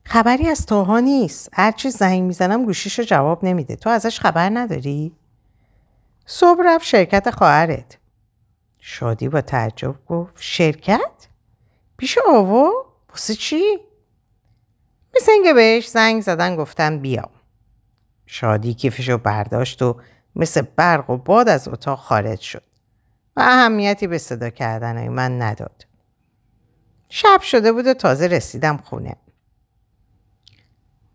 خبری 0.05 0.47
از 0.47 0.65
تاها 0.65 0.99
نیست. 0.99 1.49
هرچی 1.53 1.89
زنگ 1.89 2.23
می‌زنم 2.23 2.65
گوشیش 2.65 2.99
رو 2.99 3.05
جواب 3.05 3.45
نمیده. 3.45 3.75
تو 3.75 3.89
ازش 3.89 4.19
خبر 4.19 4.49
نداری؟ 4.53 5.15
صبح 6.25 6.61
رفت 6.65 6.85
شرکت 6.85 7.31
خواهرت. 7.31 7.97
شادی 8.83 9.29
با 9.29 9.41
تعجب 9.41 10.05
گفت 10.05 10.35
شرکت؟ 10.39 11.27
پیش 11.97 12.17
آوا؟ 12.27 12.71
واسه 13.09 13.35
چی؟ 13.35 13.63
مثل 15.15 15.31
اینکه 15.31 15.53
بهش 15.53 15.87
زنگ 15.89 16.21
زدن 16.21 16.55
گفتن 16.55 16.99
بیا. 16.99 17.29
شادی 18.25 18.73
کیفشو 18.73 19.17
برداشت 19.17 19.81
و 19.81 20.01
مثل 20.35 20.61
برق 20.61 21.09
و 21.09 21.17
باد 21.17 21.49
از 21.49 21.67
اتاق 21.67 21.99
خارج 21.99 22.39
شد 22.39 22.63
و 23.35 23.41
اهمیتی 23.41 24.07
به 24.07 24.17
صدا 24.17 24.49
کردن 24.49 25.07
من 25.07 25.41
نداد. 25.41 25.87
شب 27.09 27.41
شده 27.41 27.71
بود 27.71 27.87
و 27.87 27.93
تازه 27.93 28.27
رسیدم 28.27 28.77
خونه. 28.77 29.15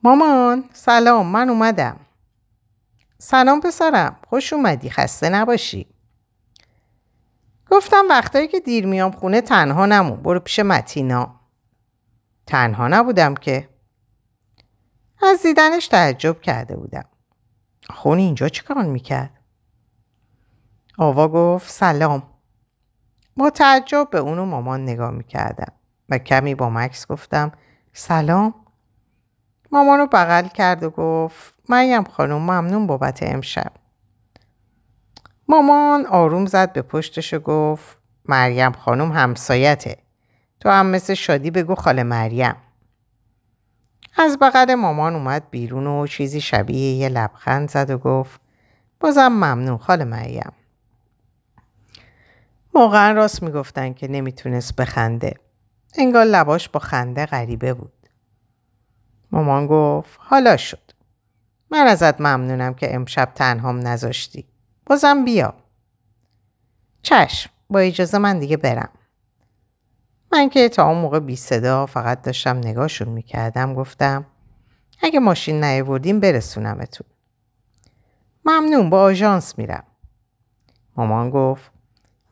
مامان 0.02 0.64
سلام 0.72 1.26
من 1.26 1.48
اومدم. 1.48 2.00
سلام 3.18 3.60
پسرم 3.60 4.16
خوش 4.28 4.52
اومدی 4.52 4.90
خسته 4.90 5.28
نباشی. 5.28 5.95
گفتم 7.70 8.04
وقتایی 8.10 8.48
که 8.48 8.60
دیر 8.60 8.86
میام 8.86 9.10
خونه 9.10 9.40
تنها 9.40 9.86
نمون 9.86 10.22
برو 10.22 10.40
پیش 10.40 10.58
متینا. 10.58 11.40
تنها 12.46 12.88
نبودم 12.88 13.34
که. 13.34 13.68
از 15.22 15.42
دیدنش 15.42 15.88
تعجب 15.88 16.40
کرده 16.40 16.76
بودم. 16.76 17.04
خون 17.90 18.18
اینجا 18.18 18.48
چیکار 18.48 18.84
می‌کرد؟ 18.84 19.30
آوا 20.98 21.28
گفت 21.28 21.70
سلام. 21.70 22.22
با 23.36 23.50
تعجب 23.50 24.08
به 24.10 24.18
اونو 24.18 24.44
مامان 24.44 24.82
نگاه 24.82 25.10
می‌کردم 25.10 25.72
و 26.08 26.18
کمی 26.18 26.54
با 26.54 26.70
مکس 26.70 27.06
گفتم 27.06 27.52
سلام. 27.92 28.54
مامان 29.72 29.98
رو 29.98 30.06
بغل 30.06 30.48
کرد 30.48 30.82
و 30.82 30.90
گفت 30.90 31.54
مریم 31.68 32.04
خانم 32.04 32.38
ممنون 32.38 32.86
بابت 32.86 33.22
امشب. 33.22 33.72
مامان 35.48 36.06
آروم 36.06 36.46
زد 36.46 36.72
به 36.72 36.82
پشتش 36.82 37.34
و 37.34 37.38
گفت 37.38 37.98
مریم 38.24 38.72
خانم 38.72 39.12
همسایته. 39.12 39.96
تو 40.60 40.68
هم 40.68 40.86
مثل 40.86 41.14
شادی 41.14 41.50
بگو 41.50 41.74
خاله 41.74 42.02
مریم. 42.02 42.56
از 44.18 44.38
بغل 44.38 44.74
مامان 44.74 45.14
اومد 45.14 45.50
بیرون 45.50 45.86
و 45.86 46.06
چیزی 46.06 46.40
شبیه 46.40 46.94
یه 46.94 47.08
لبخند 47.08 47.70
زد 47.70 47.90
و 47.90 47.98
گفت 47.98 48.40
بازم 49.00 49.28
ممنون 49.28 49.78
خاله 49.78 50.04
مریم. 50.04 50.52
واقعا 52.74 53.12
راست 53.12 53.42
می‌گفتن 53.42 53.92
که 53.92 54.08
نمی‌تونست 54.08 54.76
بخنده. 54.76 55.34
انگار 55.98 56.24
لباش 56.24 56.68
با 56.68 56.80
خنده 56.80 57.26
غریبه 57.26 57.74
بود. 57.74 57.92
مامان 59.32 59.66
گفت 59.66 60.18
حالا 60.22 60.56
شد. 60.56 60.92
من 61.70 61.86
ازت 61.86 62.20
ممنونم 62.20 62.74
که 62.74 62.94
امشب 62.94 63.32
تنهام 63.34 63.78
نذاشتی. 63.78 64.46
بازم 64.86 65.24
بیا. 65.24 65.54
چشم 67.02 67.50
با 67.70 67.78
اجازه 67.78 68.18
من 68.18 68.38
دیگه 68.38 68.56
برم. 68.56 68.88
من 70.32 70.48
که 70.48 70.68
تا 70.68 70.88
اون 70.88 70.98
موقع 70.98 71.18
بی 71.18 71.36
صدا 71.36 71.86
فقط 71.86 72.22
داشتم 72.22 72.56
نگاهشون 72.56 73.08
می‌کردم 73.08 73.74
گفتم 73.74 74.26
اگه 75.02 75.18
ماشین 75.18 75.64
نیاوردیم 75.64 76.20
برسونمتون. 76.20 77.06
ممنون 78.44 78.90
با 78.90 79.02
آژانس 79.02 79.58
میرم. 79.58 79.84
مامان 80.96 81.30
گفت 81.30 81.70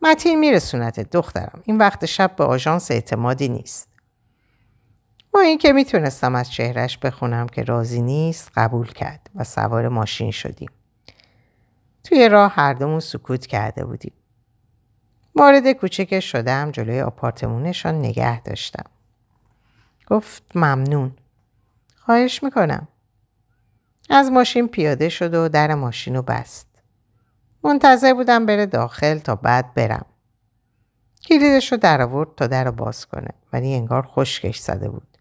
متین 0.01 0.39
میرسونت 0.39 0.99
دخترم 0.99 1.61
این 1.63 1.77
وقت 1.77 2.05
شب 2.05 2.35
به 2.35 2.43
آژانس 2.43 2.91
اعتمادی 2.91 3.49
نیست. 3.49 3.89
با 5.31 5.39
اینکه 5.39 5.73
می‌تونستم 5.73 6.35
از 6.35 6.51
چهرش 6.51 6.97
بخونم 6.97 7.47
که 7.47 7.63
راضی 7.63 8.01
نیست 8.01 8.51
قبول 8.55 8.87
کرد 8.87 9.29
و 9.35 9.43
سوار 9.43 9.87
ماشین 9.87 10.31
شدیم. 10.31 10.69
توی 12.05 12.29
راه 12.29 12.51
هر 12.51 12.73
دومون 12.73 12.99
سکوت 12.99 13.45
کرده 13.45 13.85
بودیم. 13.85 14.13
وارد 15.35 15.71
کوچه 15.71 16.19
شدم 16.19 16.71
جلوی 16.71 17.01
آپارتمونشان 17.01 17.95
نگه 17.95 18.41
داشتم. 18.41 18.89
گفت 20.07 20.43
ممنون. 20.55 21.11
خواهش 21.95 22.43
می‌کنم. 22.43 22.87
از 24.09 24.31
ماشین 24.31 24.67
پیاده 24.67 25.09
شد 25.09 25.33
و 25.33 25.49
در 25.49 25.75
ماشین 25.75 26.15
رو 26.15 26.21
بست. 26.21 26.67
منتظر 27.63 28.13
بودم 28.13 28.45
بره 28.45 28.65
داخل 28.65 29.17
تا 29.17 29.35
بعد 29.35 29.73
برم. 29.73 30.05
کلیدش 31.27 31.71
رو 31.71 31.77
در 31.77 32.01
آورد 32.01 32.35
تا 32.35 32.47
در 32.47 32.63
رو 32.63 32.71
باز 32.71 33.05
کنه 33.05 33.29
ولی 33.53 33.73
انگار 33.73 34.05
خشکش 34.05 34.59
زده 34.59 34.89
بود. 34.89 35.17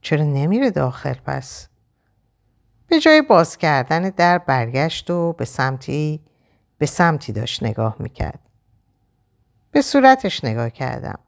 چرا 0.00 0.24
نمیره 0.24 0.70
داخل 0.70 1.14
پس؟ 1.14 1.69
به 2.90 3.00
جای 3.00 3.22
باز 3.22 3.58
کردن 3.58 4.02
در 4.02 4.38
برگشت 4.38 5.10
و 5.10 5.32
به 5.32 5.44
سمتی 5.44 6.20
به 6.78 6.86
سمتی 6.86 7.32
داشت 7.32 7.62
نگاه 7.62 7.96
می‌کرد. 7.98 8.40
به 9.70 9.82
صورتش 9.82 10.44
نگاه 10.44 10.70
کردم. 10.70 11.18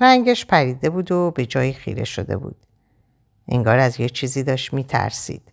رنگش 0.00 0.46
پریده 0.46 0.90
بود 0.90 1.12
و 1.12 1.30
به 1.30 1.46
جایی 1.46 1.72
خیره 1.72 2.04
شده 2.04 2.36
بود. 2.36 2.56
انگار 3.48 3.78
از 3.78 4.00
یه 4.00 4.08
چیزی 4.08 4.42
داشت 4.42 4.72
میترسید. 4.72 5.52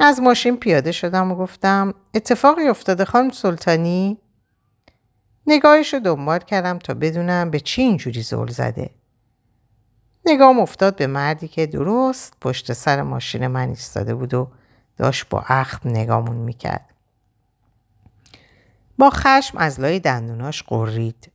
از 0.00 0.20
ماشین 0.20 0.56
پیاده 0.56 0.92
شدم 0.92 1.32
و 1.32 1.34
گفتم 1.34 1.94
اتفاقی 2.14 2.68
افتاده 2.68 3.04
خانم 3.04 3.30
سلطانی؟ 3.30 4.18
نگاهش 5.46 5.94
رو 5.94 6.00
دنبال 6.00 6.38
کردم 6.38 6.78
تا 6.78 6.94
بدونم 6.94 7.50
به 7.50 7.60
چی 7.60 7.82
اینجوری 7.82 8.22
زل 8.22 8.48
زده. 8.48 8.90
نگام 10.26 10.60
افتاد 10.60 10.96
به 10.96 11.06
مردی 11.06 11.48
که 11.48 11.66
درست 11.66 12.34
پشت 12.40 12.72
سر 12.72 13.02
ماشین 13.02 13.46
من 13.46 13.68
ایستاده 13.68 14.14
بود 14.14 14.34
و 14.34 14.48
داشت 14.96 15.28
با 15.28 15.44
اخم 15.48 15.88
نگامون 15.88 16.36
می‌کرد. 16.36 16.94
با 18.98 19.10
خشم 19.10 19.58
از 19.58 19.80
لای 19.80 20.00
دندوناش 20.00 20.62
قرید. 20.62 21.32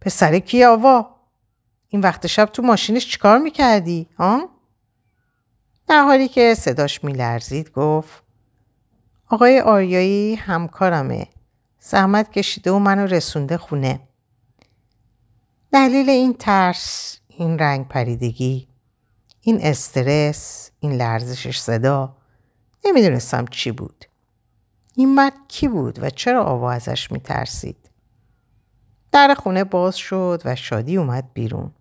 پسر 0.00 0.38
کی 0.38 0.64
آوا؟ 0.64 1.16
این 1.88 2.00
وقت 2.02 2.26
شب 2.26 2.44
تو 2.44 2.62
ماشینش 2.62 3.08
چیکار 3.08 3.38
می‌کردی؟ 3.38 4.08
ها؟ 4.18 4.48
در 5.88 6.02
حالی 6.02 6.28
که 6.28 6.54
صداش 6.54 7.04
میلرزید 7.04 7.72
گفت 7.72 8.22
آقای 9.28 9.60
آریایی 9.60 10.34
همکارمه. 10.34 11.28
زحمت 11.80 12.32
کشیده 12.32 12.70
و 12.70 12.78
منو 12.78 13.06
رسونده 13.06 13.58
خونه. 13.58 14.00
دلیل 15.72 16.10
این 16.10 16.34
ترس، 16.34 17.19
این 17.40 17.58
رنگ 17.58 17.88
پریدگی، 17.88 18.68
این 19.40 19.58
استرس، 19.62 20.70
این 20.80 20.92
لرزشش 20.92 21.58
صدا 21.58 22.16
نمی‌دونستم 22.84 23.44
چی 23.46 23.70
بود. 23.72 24.04
این 24.94 25.14
مرد 25.14 25.32
کی 25.48 25.68
بود 25.68 26.02
و 26.02 26.10
چرا 26.10 26.44
آوا 26.44 26.72
ازش 26.72 27.12
میترسید؟ 27.12 27.90
در 29.12 29.34
خونه 29.34 29.64
باز 29.64 29.96
شد 29.96 30.42
و 30.44 30.56
شادی 30.56 30.96
اومد 30.96 31.32
بیرون. 31.32 31.74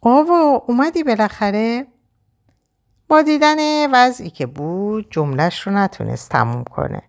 آوا 0.00 0.64
اومدی 0.66 1.02
بالاخره؟ 1.02 1.86
با 3.08 3.22
دیدن 3.22 3.90
وضعی 3.94 4.30
که 4.30 4.46
بود 4.46 5.10
جملش 5.10 5.60
رو 5.60 5.72
نتونست 5.72 6.30
تموم 6.30 6.64
کنه. 6.64 7.02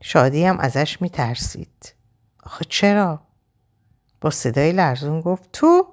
شادی 0.00 0.44
هم 0.44 0.58
ازش 0.58 1.02
میترسید. 1.02 1.94
آخه 2.42 2.64
چرا؟ 2.64 3.27
با 4.20 4.30
صدای 4.30 4.72
لرزون 4.72 5.20
گفت 5.20 5.48
تو؟ 5.52 5.86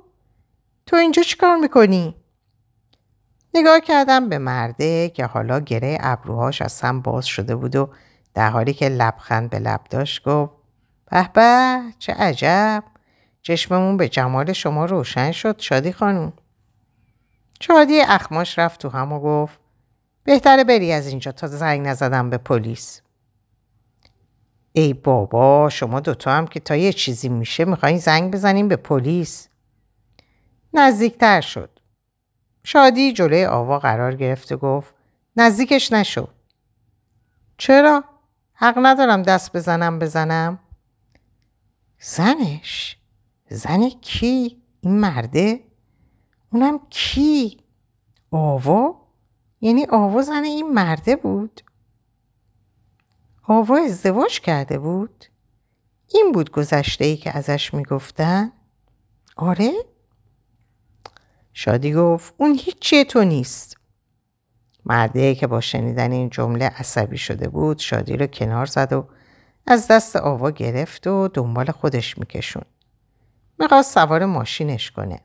تو 0.85 0.95
اینجا 0.95 1.23
چیکار 1.23 1.55
می‌کنی؟ 1.55 2.15
نگاه 3.53 3.79
کردم 3.79 4.29
به 4.29 4.37
مرده 4.37 5.09
که 5.09 5.25
حالا 5.25 5.59
گره 5.59 5.97
ابروهاش 5.99 6.61
از 6.61 6.81
هم 6.81 7.01
باز 7.01 7.25
شده 7.25 7.55
بود 7.55 7.75
و 7.75 7.89
در 8.33 8.49
حالی 8.49 8.73
که 8.73 8.89
لبخند 8.89 9.49
به 9.49 9.59
لب 9.59 9.81
داشت 9.89 10.23
گفت 10.23 10.53
به 11.11 11.29
به 11.33 11.79
چه 11.99 12.13
عجب 12.13 12.83
چشممون 13.41 13.97
به 13.97 14.09
جمال 14.09 14.53
شما 14.53 14.85
روشن 14.85 15.31
شد 15.31 15.59
شادی 15.59 15.91
خانوم 15.91 16.33
شادی 17.61 18.01
اخماش 18.01 18.59
رفت 18.59 18.81
تو 18.81 18.89
هم 18.89 19.11
و 19.13 19.19
گفت 19.19 19.59
بهتره 20.23 20.63
بری 20.63 20.91
از 20.91 21.07
اینجا 21.07 21.31
تا 21.31 21.47
زنگ 21.47 21.87
نزدم 21.87 22.29
به 22.29 22.37
پلیس 22.37 23.01
ای 24.77 24.93
بابا 24.93 25.69
شما 25.69 25.99
دوتا 25.99 26.31
هم 26.31 26.47
که 26.47 26.59
تا 26.59 26.75
یه 26.75 26.93
چیزی 26.93 27.29
میشه 27.29 27.65
می‌خواین 27.65 27.97
زنگ 27.97 28.33
بزنیم 28.33 28.67
به 28.67 28.75
پلیس 28.75 29.49
نزدیکتر 30.73 31.41
شد 31.41 31.79
شادی 32.63 33.13
جلوی 33.13 33.45
آوا 33.45 33.79
قرار 33.79 34.15
گرفت 34.15 34.51
و 34.51 34.57
گفت 34.57 34.93
نزدیکش 35.37 35.91
نشو. 35.91 36.27
چرا؟ 37.57 38.03
حق 38.53 38.75
ندارم 38.81 39.21
دست 39.23 39.55
بزنم 39.55 39.99
بزنم؟ 39.99 40.59
زنش؟ 41.99 42.97
زن 43.49 43.89
کی؟ 43.89 44.61
این 44.81 44.99
مرده؟ 44.99 45.59
اونم 46.53 46.79
کی؟ 46.89 47.57
آوا؟ 48.31 48.95
یعنی 49.61 49.85
آوا 49.85 50.21
زن 50.21 50.43
این 50.43 50.73
مرده 50.73 51.15
بود؟ 51.15 51.61
آوا 53.47 53.77
ازدواج 53.77 54.39
کرده 54.39 54.79
بود؟ 54.79 55.25
این 56.13 56.31
بود 56.31 56.51
گذشته 56.51 57.05
ای 57.05 57.17
که 57.17 57.37
ازش 57.37 57.73
می‌گفتن؟ 57.73 58.51
آره؟ 59.35 59.71
شادی 61.53 61.93
گفت 61.93 62.33
اون 62.37 62.57
هیچی 62.59 63.05
تو 63.05 63.23
نیست. 63.23 63.77
مرده 64.85 65.35
که 65.35 65.47
با 65.47 65.61
شنیدن 65.61 66.11
این 66.11 66.29
جمله 66.29 66.65
عصبی 66.65 67.17
شده 67.17 67.49
بود 67.49 67.79
شادی 67.79 68.17
رو 68.17 68.27
کنار 68.27 68.65
زد 68.65 68.93
و 68.93 69.07
از 69.67 69.87
دست 69.87 70.15
آوا 70.15 70.49
گرفت 70.51 71.07
و 71.07 71.27
دنبال 71.27 71.71
خودش 71.71 72.17
میکشون. 72.17 72.63
می‌خواست 73.59 73.93
سوار 73.93 74.25
ماشینش 74.25 74.91
کنه. 74.91 75.19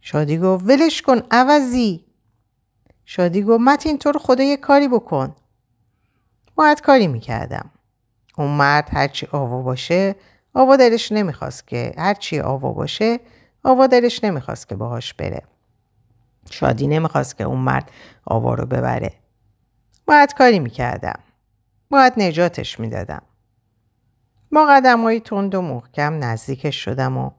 شادی 0.00 0.38
گفت 0.38 0.64
ولش 0.64 1.02
کن 1.02 1.22
عوضی. 1.30 2.04
شادی 3.04 3.42
گفت 3.42 3.60
متین 3.60 3.98
تو 3.98 4.12
رو 4.12 4.20
خدا 4.20 4.44
یه 4.44 4.56
کاری 4.56 4.88
بکن. 4.88 5.34
باید 6.54 6.80
کاری 6.80 7.06
می‌کردم. 7.06 7.70
اون 8.38 8.50
مرد 8.50 8.88
هرچی 8.92 9.26
آوا 9.32 9.62
باشه 9.62 10.14
آوا 10.54 10.76
دلش 10.76 11.12
نمی‌خواست 11.12 11.66
که 11.66 11.94
هرچی 11.98 12.40
آوا 12.40 12.72
باشه 12.72 13.20
آوا 13.64 13.86
دلش 13.86 14.24
نمی‌خواست 14.24 14.68
که 14.68 14.74
باهاش 14.74 15.14
بره. 15.14 15.42
شادی 16.50 16.86
نمی‌خواست 16.86 17.38
که 17.38 17.44
اون 17.44 17.58
مرد 17.58 17.90
آوا 18.24 18.54
رو 18.54 18.66
ببره. 18.66 19.12
باید 20.06 20.34
کاری 20.34 20.58
می‌کردم. 20.58 21.18
باید 21.90 22.12
نجاتش 22.16 22.80
می‌دادم. 22.80 23.22
با 24.52 24.66
قدم 24.66 25.18
تند 25.18 25.54
و 25.54 25.62
محکم 25.62 26.24
نزدیکش 26.24 26.84
شدم 26.84 27.18
و 27.18 27.30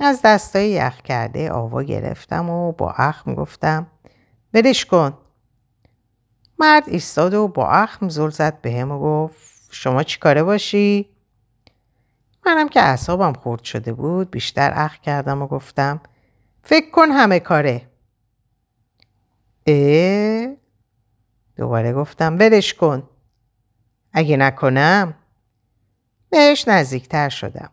از 0.00 0.20
دستای 0.24 0.70
یخ 0.70 1.00
کرده 1.00 1.50
آوا 1.50 1.82
گرفتم 1.82 2.50
و 2.50 2.72
با 2.72 2.90
اخم 2.90 3.34
گفتم 3.34 3.86
برش 4.52 4.84
کن. 4.84 5.18
مرد 6.58 6.84
ایستاد 6.86 7.34
و 7.34 7.48
با 7.48 7.68
اخم 7.68 8.08
زل 8.08 8.30
زد 8.30 8.60
به 8.60 8.72
هم 8.72 8.92
و 8.92 8.98
گفت 8.98 9.68
شما 9.70 10.02
چی 10.02 10.18
کاره 10.18 10.42
باشی؟ 10.42 11.08
منم 12.46 12.68
که 12.68 12.80
اعصابم 12.80 13.32
خورد 13.32 13.64
شده 13.64 13.92
بود 13.92 14.30
بیشتر 14.30 14.72
اخ 14.74 14.98
کردم 14.98 15.42
و 15.42 15.46
گفتم 15.46 16.00
فکر 16.62 16.90
کن 16.90 17.08
همه 17.10 17.40
کاره. 17.40 17.82
اه؟ 19.66 20.48
دوباره 21.56 21.92
گفتم 21.92 22.36
برش 22.36 22.74
کن. 22.74 23.02
اگه 24.12 24.36
نکنم 24.36 25.14
بهش 26.30 26.68
نزدیکتر 26.68 27.28
شدم. 27.28 27.70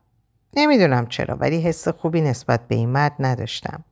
نمی‌دونم 0.54 1.08
چرا 1.08 1.36
ولی 1.36 1.62
حس 1.62 1.88
خوبی 1.88 2.22
نسبت 2.22 2.68
به 2.68 2.76
این 2.76 2.90
مرد 2.90 3.16
نداشتم. 3.20 3.84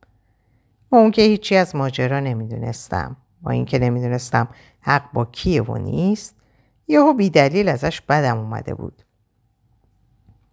با 0.90 0.98
اون 0.98 1.10
که 1.10 1.22
هیچی 1.22 1.56
از 1.56 1.76
ماجرا 1.76 2.20
نمی‌دونستم. 2.20 3.16
با 3.42 3.50
اینکه 3.50 3.78
نمی‌دونستم 3.78 4.48
حق 4.84 5.12
با 5.12 5.24
کیه 5.24 5.62
و 5.62 5.78
نیست 5.78 6.36
یهو 6.88 7.14
بیدلیل 7.14 7.68
ازش 7.68 8.00
بدم 8.00 8.38
اومده 8.38 8.74
بود. 8.74 9.02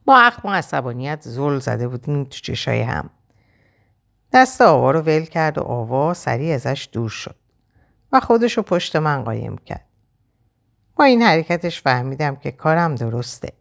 با 0.06 0.18
اخم 0.18 0.50
و 0.50 0.52
عصبانیت 0.52 1.22
زل 1.22 1.60
زده 1.60 1.88
بودیم 1.88 2.24
تو 2.24 2.40
چشای 2.40 2.82
هم. 2.82 3.10
دست 4.34 4.62
آوا 4.62 4.92
رو 4.92 5.02
ول 5.02 5.24
کرد 5.24 5.58
و 5.58 5.62
آوا 5.62 6.14
سریع 6.14 6.56
ازش 6.56 6.90
دور 6.92 7.10
شد 7.10 7.36
و 8.12 8.20
خودش 8.20 8.58
رو 8.58 8.64
پشت 8.64 8.96
من 8.96 9.24
قایم 9.24 9.58
کرد. 9.58 9.86
با 10.96 11.04
این 11.04 11.22
حرکتش 11.22 11.82
فهمیدم 11.82 12.36
که 12.36 12.52
کارم 12.52 12.96
درسته. 12.96 13.54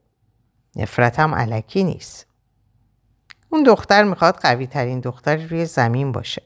نفرتم 0.76 1.34
علکی 1.34 1.84
نیست. 1.84 2.26
اون 3.50 3.62
دختر 3.62 4.04
می‌خواد 4.04 4.34
قوی 4.34 4.66
ترین 4.66 5.00
دختر 5.00 5.36
روی 5.36 5.66
زمین 5.66 6.12
باشه. 6.12 6.42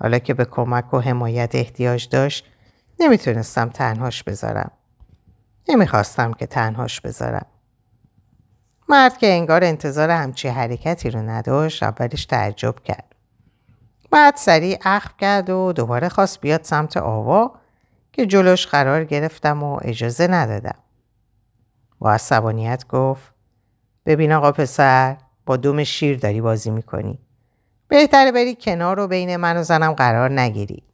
حالا 0.00 0.18
که 0.18 0.34
به 0.34 0.44
کمک 0.44 0.94
و 0.94 0.98
حمایت 0.98 1.54
احتیاج 1.54 2.08
داشت 2.08 2.46
نمی‌تونستم 3.00 3.68
تنهاش 3.68 4.22
بذارم. 4.22 4.70
نمی‌خواستم 5.68 6.32
که 6.32 6.46
تنهاش 6.46 7.00
بذارم. 7.00 7.46
مرد 8.88 9.18
که 9.18 9.26
انگار 9.26 9.64
انتظار 9.64 10.10
همچی 10.10 10.48
حرکتی 10.48 11.10
رو 11.10 11.22
نداشت 11.22 11.82
اولش 11.82 12.26
تعجب 12.26 12.74
کرد. 12.84 13.14
بعد 14.10 14.36
سریع 14.36 14.78
اخم 14.84 15.14
کرد 15.18 15.50
و 15.50 15.72
دوباره 15.72 16.08
خواست 16.08 16.40
بیاد 16.40 16.64
سمت 16.64 16.96
آوا 16.96 17.52
که 18.12 18.26
جلوش 18.26 18.66
قرار 18.66 19.04
گرفتم 19.04 19.62
و 19.62 19.78
اجازه 19.82 20.26
ندادم. 20.26 20.78
با 21.98 22.12
عصبانیت 22.12 22.86
گفت 22.88 23.32
ببین 24.06 24.32
آقا 24.32 24.52
پسر 24.52 25.16
با 25.46 25.56
دوم 25.56 25.84
شیر 25.84 26.18
داری 26.18 26.40
بازی 26.40 26.70
می‌کنی. 26.70 27.18
بهتره 27.88 28.32
بری 28.32 28.56
کنار 28.60 28.96
رو 28.96 29.06
بین 29.06 29.36
من 29.36 29.56
و 29.56 29.62
زنم 29.62 29.92
قرار 29.92 30.40
نگیری. 30.40 30.87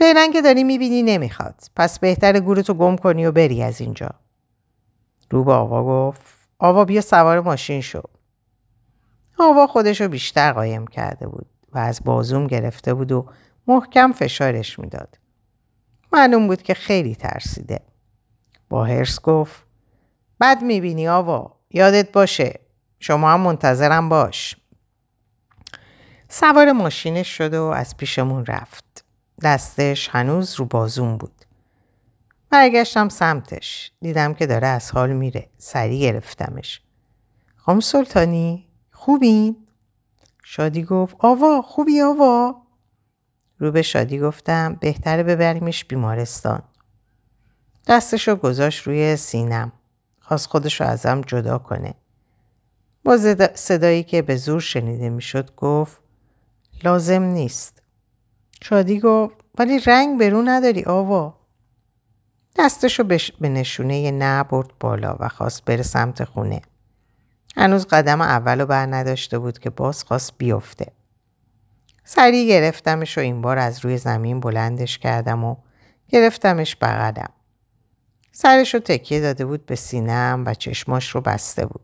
فعلا 0.00 0.30
که 0.32 0.42
داری 0.42 0.64
می‌بینی 0.64 1.02
نمی‌خواد. 1.02 1.54
پس 1.76 1.98
بهتر 1.98 2.40
گورتو 2.40 2.74
گم 2.74 2.96
کنی 2.96 3.26
و 3.26 3.32
بری 3.32 3.62
از 3.62 3.80
اینجا. 3.80 4.10
رو 5.30 5.44
به 5.44 5.52
آوا 5.52 5.84
گفت 5.84 6.20
آوا 6.58 6.84
بیا 6.84 7.00
سوار 7.00 7.40
ماشین 7.40 7.80
شو. 7.80 8.02
آوا 9.38 9.66
خودشو 9.66 10.08
بیشتر 10.08 10.52
قایم 10.52 10.86
کرده 10.86 11.26
بود 11.26 11.46
و 11.72 11.78
از 11.78 12.00
بازوم 12.04 12.46
گرفته 12.46 12.94
بود 12.94 13.12
و 13.12 13.26
محکم 13.66 14.12
فشارش 14.12 14.78
می‌داد. 14.78 15.18
معلوم 16.12 16.46
بود 16.46 16.62
که 16.62 16.74
خیلی 16.74 17.14
ترسیده. 17.14 17.80
با 18.68 18.84
هرس 18.84 19.20
گفت 19.20 19.64
بد 20.40 20.62
می‌بینی 20.62 21.08
آوا 21.08 21.56
یادت 21.70 22.12
باشه 22.12 22.60
شما 22.98 23.30
هم 23.30 23.40
منتظرم 23.40 24.08
باش 24.08 24.56
سوار 26.28 26.72
ماشینش 26.72 27.28
شد 27.28 27.54
و 27.54 27.62
از 27.64 27.96
پیشمون 27.96 28.46
رفت 28.46 28.89
دستش 29.42 30.08
هنوز 30.08 30.54
رو 30.54 30.64
بازون 30.64 31.16
بود. 31.16 31.44
برگشتم 32.50 33.08
سمتش. 33.08 33.92
دیدم 34.00 34.34
که 34.34 34.46
داره 34.46 34.66
از 34.66 34.90
حال 34.90 35.12
میره. 35.12 35.50
سری 35.58 36.00
گرفتمش. 36.00 36.82
خام 37.56 37.80
سلطانی 37.80 38.66
خوبین؟ 38.92 39.56
شادی 40.44 40.82
گفت 40.82 41.16
آوا 41.18 41.62
خوبی 41.62 42.00
آوا؟ 42.00 42.62
رو 43.58 43.72
به 43.72 43.82
شادی 43.82 44.18
گفتم 44.18 44.74
بهتره 44.74 45.22
ببریمش 45.22 45.84
بیمارستان. 45.84 46.62
دستشو 47.86 48.36
گذاشت 48.36 48.86
روی 48.86 49.16
سینم. 49.16 49.72
خواست 50.20 50.46
خودشو 50.46 50.84
ازم 50.84 51.20
جدا 51.20 51.58
کنه. 51.58 51.94
با 53.04 53.18
صدایی 53.54 54.02
که 54.02 54.22
به 54.22 54.36
زور 54.36 54.60
شنیده 54.60 55.08
می‌شد 55.08 55.54
گفت 55.54 56.02
لازم 56.84 57.22
نیست. 57.22 57.79
شادی 58.62 59.00
گفت 59.00 59.34
ولی 59.58 59.78
رنگ 59.78 60.20
برو 60.20 60.42
نداری 60.42 60.84
آوا 60.84 61.34
دستشو 62.56 63.04
به 63.40 63.48
نشونه 63.48 64.10
نه 64.10 64.44
برد 64.44 64.70
بالا 64.80 65.16
و 65.20 65.28
خواست 65.28 65.64
بره 65.64 65.82
سمت 65.82 66.24
خونه 66.24 66.60
هنوز 67.56 67.86
قدم 67.86 68.20
اولو 68.20 68.66
بر 68.66 68.86
نداشته 68.86 69.38
بود 69.38 69.58
که 69.58 69.70
باز 69.70 70.04
خواست 70.04 70.32
بیفته 70.38 70.92
سریع 72.04 72.48
گرفتمش 72.48 73.18
و 73.18 73.20
این 73.20 73.42
بار 73.42 73.58
از 73.58 73.84
روی 73.84 73.98
زمین 73.98 74.40
بلندش 74.40 74.98
کردم 74.98 75.44
و 75.44 75.56
گرفتمش 76.08 76.76
بغلم 76.76 77.30
سرش 78.32 78.74
رو 78.74 78.80
تکیه 78.80 79.20
داده 79.20 79.44
بود 79.44 79.66
به 79.66 79.76
سینم 79.76 80.42
و 80.46 80.54
چشماش 80.54 81.10
رو 81.10 81.20
بسته 81.20 81.66
بود. 81.66 81.80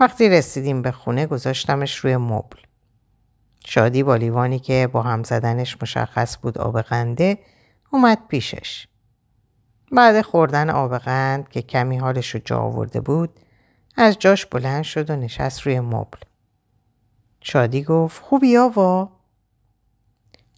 وقتی 0.00 0.28
رسیدیم 0.28 0.82
به 0.82 0.90
خونه 0.90 1.26
گذاشتمش 1.26 1.96
روی 1.96 2.16
مبل. 2.16 2.58
شادی 3.66 4.02
با 4.02 4.16
لیوانی 4.16 4.58
که 4.58 4.88
با 4.92 5.02
هم 5.02 5.22
زدنش 5.22 5.76
مشخص 5.82 6.38
بود 6.42 6.58
آب 6.58 6.80
قنده 6.80 7.38
اومد 7.92 8.18
پیشش. 8.28 8.86
بعد 9.92 10.22
خوردن 10.22 10.70
آب 10.70 10.98
قند 10.98 11.48
که 11.48 11.62
کمی 11.62 11.98
حالش 11.98 12.30
رو 12.30 12.40
جا 12.44 12.58
آورده 12.58 13.00
بود 13.00 13.30
از 13.96 14.18
جاش 14.18 14.46
بلند 14.46 14.84
شد 14.84 15.10
و 15.10 15.16
نشست 15.16 15.60
روی 15.60 15.80
مبل. 15.80 16.18
شادی 17.40 17.82
گفت 17.82 18.22
خوبی 18.22 18.56
آوا؟ 18.56 19.12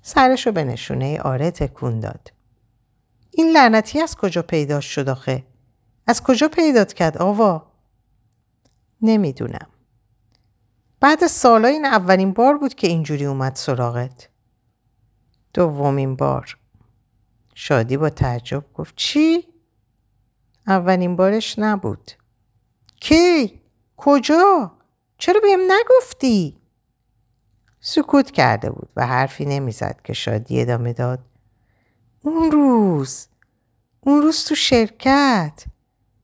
سرش 0.02 0.46
رو 0.46 0.52
به 0.52 0.64
نشونه 0.64 1.20
آره 1.20 1.50
تکون 1.50 2.00
داد. 2.00 2.32
این 3.30 3.52
لعنتی 3.52 4.00
از 4.00 4.16
کجا 4.16 4.42
پیدا 4.42 4.80
شد 4.80 5.08
آخه؟ 5.08 5.44
از 6.06 6.22
کجا 6.22 6.48
پیدات 6.48 6.92
کرد 6.92 7.18
آوا؟ 7.18 7.72
نمی‌دونم. 9.02 9.66
بعد 11.06 11.26
سالا 11.26 11.68
این 11.68 11.84
اولین 11.84 12.32
بار 12.32 12.58
بود 12.58 12.74
که 12.74 12.86
اینجوری 12.86 13.24
اومد 13.24 13.54
سراغت. 13.54 14.28
دومین 15.54 16.16
بار. 16.16 16.58
شادی 17.54 17.96
با 17.96 18.10
تعجب 18.10 18.64
گفت 18.74 18.96
چی؟ 18.96 19.44
اولین 20.66 21.16
بارش 21.16 21.58
نبود. 21.58 22.10
کی؟ 23.00 23.60
کجا؟ 23.96 24.72
چرا 25.18 25.40
بهم 25.40 25.60
نگفتی؟ 25.60 26.58
سکوت 27.80 28.30
کرده 28.30 28.70
بود 28.70 28.92
و 28.96 29.06
حرفی 29.06 29.44
نمی‌زد 29.44 30.00
که 30.04 30.12
شادی 30.12 30.60
ادامه 30.60 30.92
داد. 30.92 31.20
اون 32.22 32.50
روز 32.50 33.26
اون 34.00 34.22
روز 34.22 34.44
تو 34.44 34.54
شرکت 34.54 35.64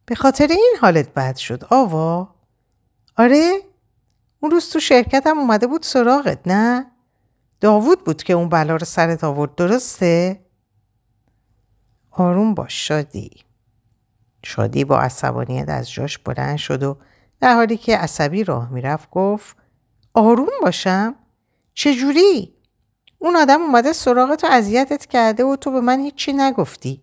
به 0.06 0.14
خاطر 0.14 0.46
این 0.46 0.74
حالت 0.80 1.14
بد 1.14 1.36
شد 1.36 1.64
آوا 1.70 2.34
آره 3.16 3.71
اون 4.42 4.50
روز 4.50 4.70
تو 4.70 4.80
شرکت 4.80 5.26
هم 5.26 5.38
اومده 5.38 5.66
بود 5.66 5.82
سراغت 5.82 6.38
نه؟ 6.46 6.86
داوود 7.60 8.04
بود 8.04 8.22
که 8.22 8.32
اون 8.32 8.48
بلا 8.48 8.76
رو 8.76 8.84
سرت 8.84 9.24
آورد 9.24 9.54
درسته؟ 9.54 10.40
آروم 12.10 12.54
باش 12.54 12.88
شادی. 12.88 13.30
شادی 14.44 14.84
با 14.84 15.00
عصبانیت 15.00 15.68
از 15.68 15.90
جاش 15.90 16.18
بلند 16.18 16.56
شد 16.56 16.82
و 16.82 16.96
در 17.40 17.54
حالی 17.54 17.76
که 17.76 17.96
عصبی 17.96 18.44
راه 18.44 18.72
می‌رفت 18.72 19.10
گفت 19.10 19.56
آروم 20.14 20.48
باشم؟ 20.62 21.14
چجوری؟ 21.74 22.54
اون 23.18 23.36
آدم 23.36 23.60
اومده 23.60 23.92
سراغ 23.92 24.34
تو 24.34 24.46
اذیتت 24.50 25.06
کرده 25.06 25.44
و 25.44 25.56
تو 25.56 25.70
به 25.70 25.80
من 25.80 26.00
هیچی 26.00 26.32
نگفتی. 26.32 27.02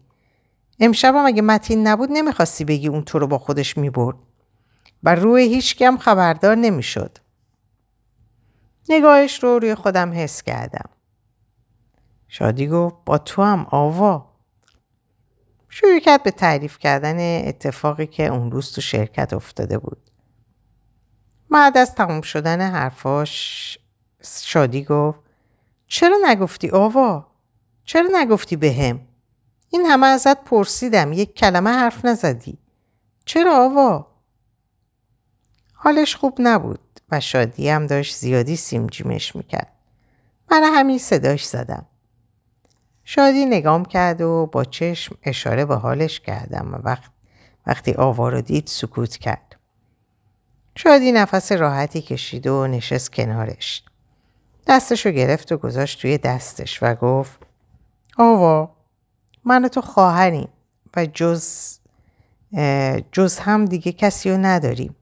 امشبم 0.80 1.25
اگه 1.25 1.41
متین 1.41 1.88
نبود 1.88 2.10
نمی‌خواستی 2.12 2.65
بگی 2.65 2.88
اون 2.88 3.04
تو 3.04 3.19
رو 3.19 3.28
با 3.28 3.38
خودش 3.38 3.78
می‌برد. 3.78 4.17
و 5.04 5.15
روی 5.15 5.43
هیچ 5.43 5.82
هم 5.82 5.97
خبردار 5.97 6.56
نمی‌شد. 6.56 7.17
نگاهش 8.89 9.43
رو 9.43 9.60
روی 9.60 9.75
خودم 9.75 10.13
حس 10.13 10.43
کردم. 10.43 10.89
شادی 12.28 12.67
گفت 12.67 12.95
با 13.06 13.17
تو 13.17 13.43
هم 13.43 13.67
آوا. 13.71 14.30
شروع 15.69 15.99
کرد 15.99 16.23
به 16.23 16.32
تعریف 16.32 16.78
کردن 16.78 17.47
اتفاقی 17.47 18.08
که 18.08 18.28
اون 18.28 18.52
روز 18.52 18.71
تو 18.71 18.82
شرکت 18.82 19.34
افتاده 19.34 19.78
بود. 19.78 19.97
بعد 21.52 21.78
از 21.78 21.95
تموم 21.95 22.21
شدن 22.21 22.62
حرفاش 22.71 23.78
شادی 24.23 24.84
گفت 24.84 25.19
چرا 25.88 26.17
نگفتی 26.25 26.69
آوا؟ 26.69 27.28
چرا 27.84 28.10
نگفتی 28.13 28.56
به 28.56 28.73
هم؟ 28.73 29.02
این 29.69 29.86
همه 29.86 30.08
ازت 30.08 30.43
پرسیدم 30.43 31.13
یک 31.13 31.36
کلمه 31.36 31.69
حرف 31.69 32.06
نزدی. 32.06 32.58
چرا 33.25 33.65
آوا؟ 33.65 34.08
حالش 35.73 36.15
خوب 36.15 36.38
نبود 36.39 36.80
و 37.12 37.19
شادی 37.19 37.69
هم 37.69 37.88
داشت 37.88 38.15
زیادی 38.15 38.56
سیم 38.56 38.88
جیمش 38.88 39.36
می‌کرد. 39.36 39.72
من 40.52 40.63
همین 40.63 40.98
صداش 40.98 41.45
زدم. 41.45 41.86
شادی 43.04 43.45
نگام 43.45 43.86
کرد 43.86 44.22
و 44.22 44.50
با 44.52 44.63
چشم 44.63 45.15
اشاره 45.24 45.65
به 45.65 45.76
حالش 45.76 46.19
کردم 46.19 46.74
و 46.74 46.78
وقت 46.78 47.12
وقتی 47.67 47.93
آوا 47.93 48.30
رو 48.30 48.41
دید 48.41 48.67
سکوت 48.67 49.17
کرد. 49.17 49.56
شادی 50.76 51.12
نفس 51.12 51.52
راحتی 51.52 52.02
کشید 52.02 52.48
و 52.48 52.67
نشست 52.67 53.13
کنارش. 53.13 53.84
دستشو 54.67 55.12
گرفت 55.12 55.52
و 55.52 55.58
گذاشت 55.58 56.02
توی 56.02 56.17
دستش 56.17 56.84
و 56.84 56.95
گفت 56.95 57.39
آوا 58.17 58.76
من 59.45 59.67
تو 59.67 59.82
خواهریم 59.82 60.50
و 60.95 61.06
جز 61.06 61.74
جز 63.12 63.39
هم 63.39 63.65
دیگه 63.65 63.91
کسی 63.91 64.32
رو 64.32 64.38
نداریم. 64.38 64.95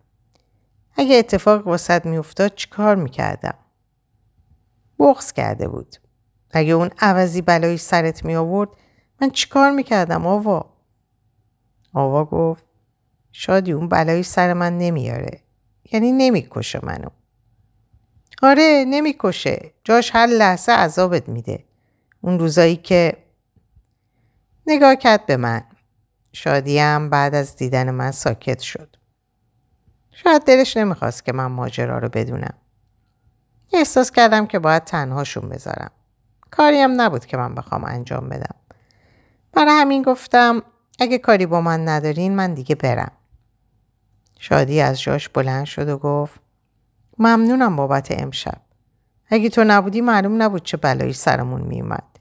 اگه 0.98 1.16
اتفاق 1.16 1.68
واسط 1.68 2.06
میافتاد 2.06 2.56
چیکار 2.56 2.96
می‌کردم؟ 2.96 3.56
بغز 5.00 5.32
کرده 5.32 5.68
بود. 5.68 5.96
اگه 6.52 6.74
اون 6.74 6.90
عوضی 7.00 7.42
بلایی 7.42 7.78
سرت 7.78 8.26
می 8.26 8.36
آورد 8.36 8.70
من 9.22 9.30
چیکار 9.30 9.72
می‌کردم 9.72 10.28
آوا؟ 10.28 10.74
آوا 11.94 12.26
گفت 12.26 12.66
شادی 13.32 13.72
اون 13.72 13.90
بلایی 13.90 14.24
سر 14.24 14.54
من 14.54 14.78
نمیاره. 14.78 15.42
یعنی 15.92 16.12
نمی‌کشه 16.12 16.80
منو. 16.84 17.10
آره 18.42 18.86
نمی‌کشه. 18.88 19.72
جاش 19.84 20.12
هر 20.16 20.28
لحظه 20.28 20.72
عذابت 20.72 21.30
میده. 21.30 21.66
اون 22.22 22.40
روزایی 22.40 22.76
که 22.76 23.18
نگاه 24.68 24.96
کرد 24.96 25.26
به 25.26 25.38
من. 25.38 25.64
شادیم 26.34 27.10
بعد 27.10 27.36
از 27.36 27.56
دیدن 27.56 27.92
من 27.92 28.12
ساکت 28.12 28.60
شد. 28.60 28.97
شاید 30.23 30.41
دلش 30.43 30.77
نمی‌خواست 30.77 31.25
که 31.25 31.34
من 31.34 31.45
ماجرا 31.45 31.97
رو 31.97 32.10
بدونم. 32.10 32.53
احساس 33.73 34.12
کردم 34.12 34.47
که 34.47 34.60
باید 34.60 34.84
تنهاشون 34.84 35.49
بذارم. 35.49 35.91
کاری 36.51 36.77
هم 36.77 37.01
نبود 37.01 37.25
که 37.25 37.38
من 37.38 37.56
بخوام 37.56 37.84
انجام 37.84 38.30
بدم. 38.30 38.56
برای 39.53 39.71
همین 39.71 40.01
گفتم 40.01 40.62
اگه 40.99 41.17
کاری 41.17 41.45
با 41.45 41.62
من 41.62 41.88
ندارین 41.88 42.36
من 42.36 42.53
دیگه 42.53 42.75
برم. 42.75 43.12
شادی 44.39 44.82
از 44.82 45.01
جاش 45.01 45.30
بلند 45.30 45.65
شد 45.65 45.89
و 45.89 45.97
گفت 45.97 46.39
ممنونم 47.19 47.75
بابت 47.75 48.08
امشب. 48.21 48.62
اگه 49.30 49.49
تو 49.49 49.63
نبودی 49.63 50.01
معلوم 50.01 50.41
نبود 50.41 50.63
چه 50.63 50.77
بلایی 50.77 51.13
سرمون 51.13 51.62
میومد. 51.62 52.19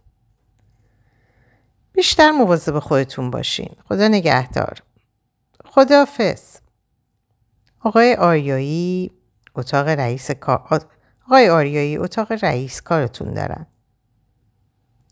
بیشتر 1.93 2.31
مواظب 2.31 2.79
خودتون 2.79 3.31
باشین. 3.31 3.77
خدا 3.89 4.09
نگهدار. 4.09 4.83
خدافز. 5.65 6.66
آقای 7.87 8.15
آریایی 8.15 9.11
اتاق 9.55 9.89
رئیس 9.89 10.31
کار 10.31 10.85
آقای 11.27 11.49
آریایی 11.49 11.97
اتاق 11.97 12.33
رئیس 12.33 12.83
کارتون 12.83 13.35
دارن. 13.35 13.67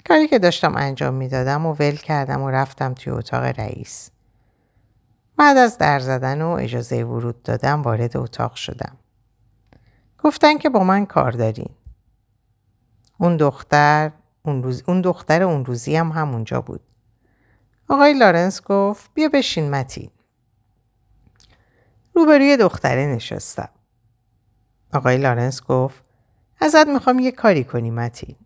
کاری 0.09 0.29
که 0.29 0.39
داشتم 0.39 0.77
انجام 0.77 1.15
می‌دادم 1.15 1.67
و 1.67 1.73
ول 1.73 1.97
کردم 1.97 2.43
و 2.43 2.51
رفتم 2.51 2.95
توی 2.95 3.13
اتاق 3.13 3.45
رئیس. 3.45 4.11
بعد 5.37 5.57
از 5.57 5.79
در 5.79 5.99
زدن 5.99 6.43
و 6.43 6.49
اجازه 6.49 7.05
ورود 7.05 7.43
دادم 7.43 7.83
وارد 7.83 8.17
اتاق 8.17 8.55
شدم. 8.55 8.97
گفتن 10.19 10.59
که 10.59 10.69
با 10.69 10.85
من 10.85 11.07
کار 11.07 11.33
دارین. 11.33 11.71
اون 13.19 13.37
دختر 13.37 14.13
اون, 14.43 14.63
روز، 14.63 14.83
اون 14.87 15.01
دختر 15.01 15.43
اون 15.43 15.65
روزی 15.65 15.97
هم 15.97 16.13
همونجا 16.13 16.61
بود. 16.61 16.81
آقای 17.89 18.15
لارنس 18.15 18.63
گفت 18.63 19.11
بیا 19.15 19.29
بشین 19.29 19.71
متین. 19.71 20.11
روبروی 22.15 22.57
دختره 22.57 23.07
نشستم. 23.07 23.69
آقای 24.93 25.19
لارنس 25.19 25.63
گفت 25.63 26.05
ازت 26.61 26.87
می‌خوام 26.87 27.19
یه 27.19 27.33
کاری 27.33 27.65
کنی 27.65 27.91
متین. 27.91 28.37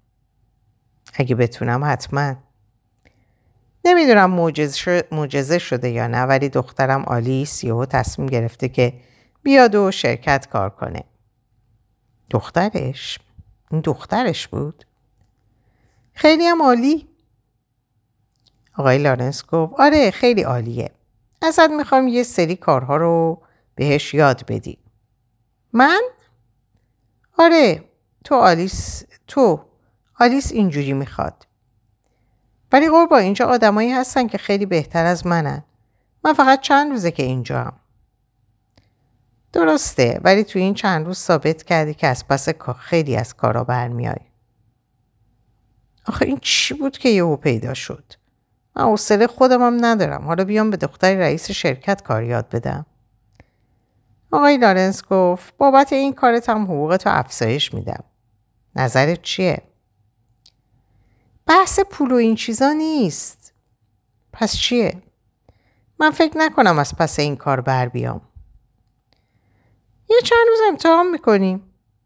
اگه 1.14 1.34
بتونم 1.34 1.84
حتما. 1.84 2.36
نمی‌دونم 3.84 4.30
معجزه 5.10 5.58
شده 5.58 5.88
یا 5.88 6.06
نه 6.06 6.22
ولی 6.22 6.48
دخترم 6.48 7.04
آلیس 7.04 7.64
یهو 7.64 7.86
تصمیم 7.86 8.28
گرفته 8.28 8.68
که 8.68 9.00
بیاد 9.42 9.74
و 9.74 9.90
شرکت 9.90 10.48
کار 10.48 10.70
کنه. 10.70 11.04
دخترش؟ 12.30 13.18
این 13.70 13.80
دخترش 13.80 14.48
بود؟ 14.48 14.84
خیلی 16.12 16.46
هم 16.46 16.62
عالی. 16.62 17.08
آقای 18.76 18.98
لارنس 18.98 19.46
گفت 19.46 19.72
آره 19.78 20.10
خیلی 20.10 20.42
عالیه. 20.42 20.90
ازت 21.42 21.70
می‌خوام 21.70 22.08
یه 22.08 22.22
سری 22.22 22.56
کارها 22.56 22.96
رو 22.96 23.42
بهش 23.78 24.14
یاد 24.14 24.46
بدی. 24.46 24.78
من؟ 25.72 26.00
آره 27.38 27.84
تو 28.24 28.34
آلیس 28.34 29.04
تو 29.26 29.64
آلیس 30.18 30.52
اینجوری 30.52 30.92
می‌خواد. 30.92 31.46
ولی 32.72 32.88
قربا 32.88 33.18
اینجا 33.18 33.46
آدمایی 33.46 33.92
هستن 33.92 34.26
که 34.26 34.38
خیلی 34.38 34.66
بهتر 34.66 35.06
از 35.06 35.26
منن. 35.26 35.64
من 36.24 36.32
فقط 36.32 36.60
چند 36.60 36.90
روزه 36.90 37.10
که 37.10 37.22
اینجا 37.22 37.58
هم. 37.58 37.72
درسته 39.52 40.20
ولی 40.24 40.44
تو 40.44 40.58
این 40.58 40.74
چند 40.74 41.06
روز 41.06 41.18
ثابت 41.18 41.62
کردی 41.62 41.94
که 41.94 42.06
از 42.06 42.28
پس 42.28 42.48
خیلی 42.78 43.16
از 43.16 43.36
کارا 43.36 43.64
برمیای. 43.64 44.20
آخه 46.06 46.26
این 46.26 46.38
چی 46.42 46.74
بود 46.74 46.98
که 46.98 47.08
یهو 47.08 47.36
پیدا 47.36 47.74
شد؟ 47.74 48.04
من 48.76 49.26
خودم 49.26 49.62
هم 49.62 49.84
ندارم. 49.84 50.24
حالا 50.24 50.44
بیام 50.44 50.70
به 50.70 50.76
دختر 50.76 51.14
رئیس 51.14 51.50
شرکت 51.50 52.02
کار 52.02 52.22
یاد 52.22 52.48
بدم. 52.48 52.86
آقای 54.32 54.56
لارنس 54.56 55.02
گفت 55.04 55.56
بابت 55.56 55.92
این 55.92 56.12
کارت 56.12 56.48
هم 56.48 56.64
حقوقت 56.64 57.06
رو 57.06 57.12
افزایش 57.18 57.74
میدم. 57.74 58.04
نظرت 58.76 59.22
چیه؟ 59.22 59.62
بحث 61.46 61.80
پول 61.80 62.12
و 62.12 62.14
این 62.14 62.34
چیزا 62.34 62.72
نیست. 62.72 63.52
پس 64.32 64.56
چیه؟ 64.56 65.02
من 66.00 66.10
فکر 66.10 66.38
نکنم 66.38 66.78
از 66.78 66.96
پس 66.96 67.18
این 67.18 67.36
کار 67.36 67.60
بر 67.60 67.88
بیام. 67.88 68.20
یه 70.10 70.20
چند 70.24 70.48
روز 70.48 70.58
امتحان 70.68 71.10
می‌کنیم. 71.10 71.62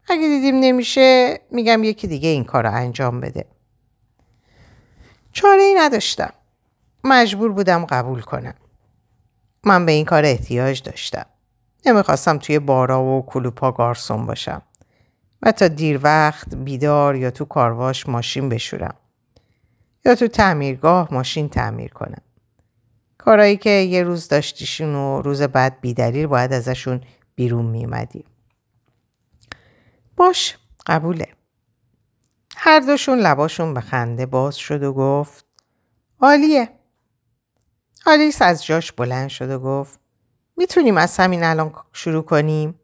اگه 0.07 0.27
دیدیم 0.27 0.59
نمیشه 0.59 1.39
میگم 1.51 1.83
یکی 1.83 2.07
دیگه 2.07 2.29
این 2.29 2.43
کار 2.43 2.63
رو 2.63 2.73
انجام 2.73 3.21
بده. 3.21 3.45
چاره 5.31 5.61
ای 5.61 5.73
نداشتم. 5.73 6.33
مجبور 7.03 7.51
بودم 7.51 7.85
قبول 7.85 8.21
کنم. 8.21 8.53
من 9.63 9.85
به 9.85 9.91
این 9.91 10.05
کار 10.05 10.25
احتیاج 10.25 10.81
داشتم. 10.83 11.25
نمی‌خواستم 11.85 12.37
توی 12.37 12.59
بارا 12.59 13.03
و 13.03 13.25
کلوپا 13.25 13.71
گارسون 13.71 14.25
باشم 14.25 14.61
و 15.41 15.51
تا 15.51 15.67
دیر 15.67 15.99
وقت 16.03 16.55
بیدار 16.55 17.15
یا 17.15 17.31
تو 17.31 17.45
کارواش 17.45 18.09
ماشین 18.09 18.49
بشورم 18.49 18.95
یا 20.05 20.15
تو 20.15 20.27
تعمیرگاه 20.27 21.13
ماشین 21.13 21.49
تعمیر 21.49 21.91
کنم. 21.91 22.21
کارایی 23.17 23.57
که 23.57 23.69
یه 23.69 24.03
روز 24.03 24.27
داشتیشون 24.27 24.95
و 24.95 25.21
روز 25.21 25.41
بعد 25.41 25.81
بیدلیل 25.81 26.27
باید 26.27 26.53
ازشون 26.53 27.01
بیرون 27.35 27.65
میمدی 27.65 28.25
باش 30.17 30.57
قبوله. 30.85 31.27
هر 32.55 32.79
دوشون 32.79 33.19
لباشون 33.19 33.73
به 33.73 33.81
خنده 33.81 34.25
باز 34.25 34.55
شد 34.55 34.83
و 34.83 34.93
گفت 34.93 35.45
عالیه. 36.19 36.69
آلیس 38.05 38.41
از 38.41 38.65
جاش 38.65 38.91
بلند 38.91 39.29
شد 39.29 39.49
و 39.49 39.59
گفت 39.59 39.99
می‌تونیم 40.57 40.97
از 40.97 41.17
همین 41.17 41.43
الان 41.43 41.73
شروع 41.93 42.23
کنیم؟ 42.23 42.79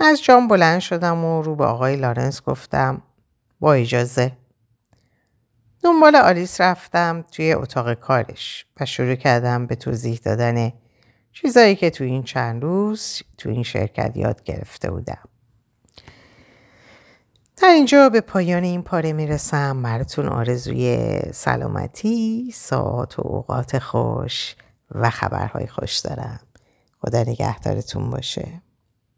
از 0.00 0.22
جام 0.22 0.48
بلند 0.48 0.80
شدم 0.80 1.24
و 1.24 1.42
رو 1.42 1.56
به 1.56 1.64
آقای 1.64 1.96
لارنس 1.96 2.42
گفتم 2.42 3.02
با 3.60 3.72
اجازه. 3.72 4.32
دنبال 5.82 6.16
آلیس 6.16 6.60
رفتم 6.60 7.24
توی 7.32 7.52
اتاق 7.52 7.94
کارش 7.94 8.66
و 8.80 8.86
شروع 8.86 9.14
کردم 9.14 9.66
به 9.66 9.74
توضیح 9.74 10.20
دادن 10.24 10.72
چیزایی 11.32 11.76
که 11.76 11.90
تو 11.90 12.04
این 12.04 12.22
چند 12.22 12.62
روز 12.62 13.22
تو 13.38 13.48
این 13.48 13.62
شرکت 13.62 14.16
یاد 14.16 14.42
گرفته 14.42 14.90
بودم. 14.90 15.28
در 17.56 17.68
اینجا 17.68 18.08
به 18.08 18.20
پایان 18.20 18.64
این 18.64 18.82
پاره 18.82 19.12
می‌رسم 19.12 19.82
براتون 19.82 20.28
آرزوی 20.28 21.18
سلامتی 21.32 22.50
ساعت 22.54 23.18
و 23.18 23.22
اوقات 23.26 23.78
خوش 23.78 24.56
و 24.90 25.10
خبرهای 25.10 25.66
خوش 25.66 25.98
دارم. 25.98 26.40
خدا 27.00 27.20
نگهدارتون 27.22 28.10
باشه. 28.10 28.62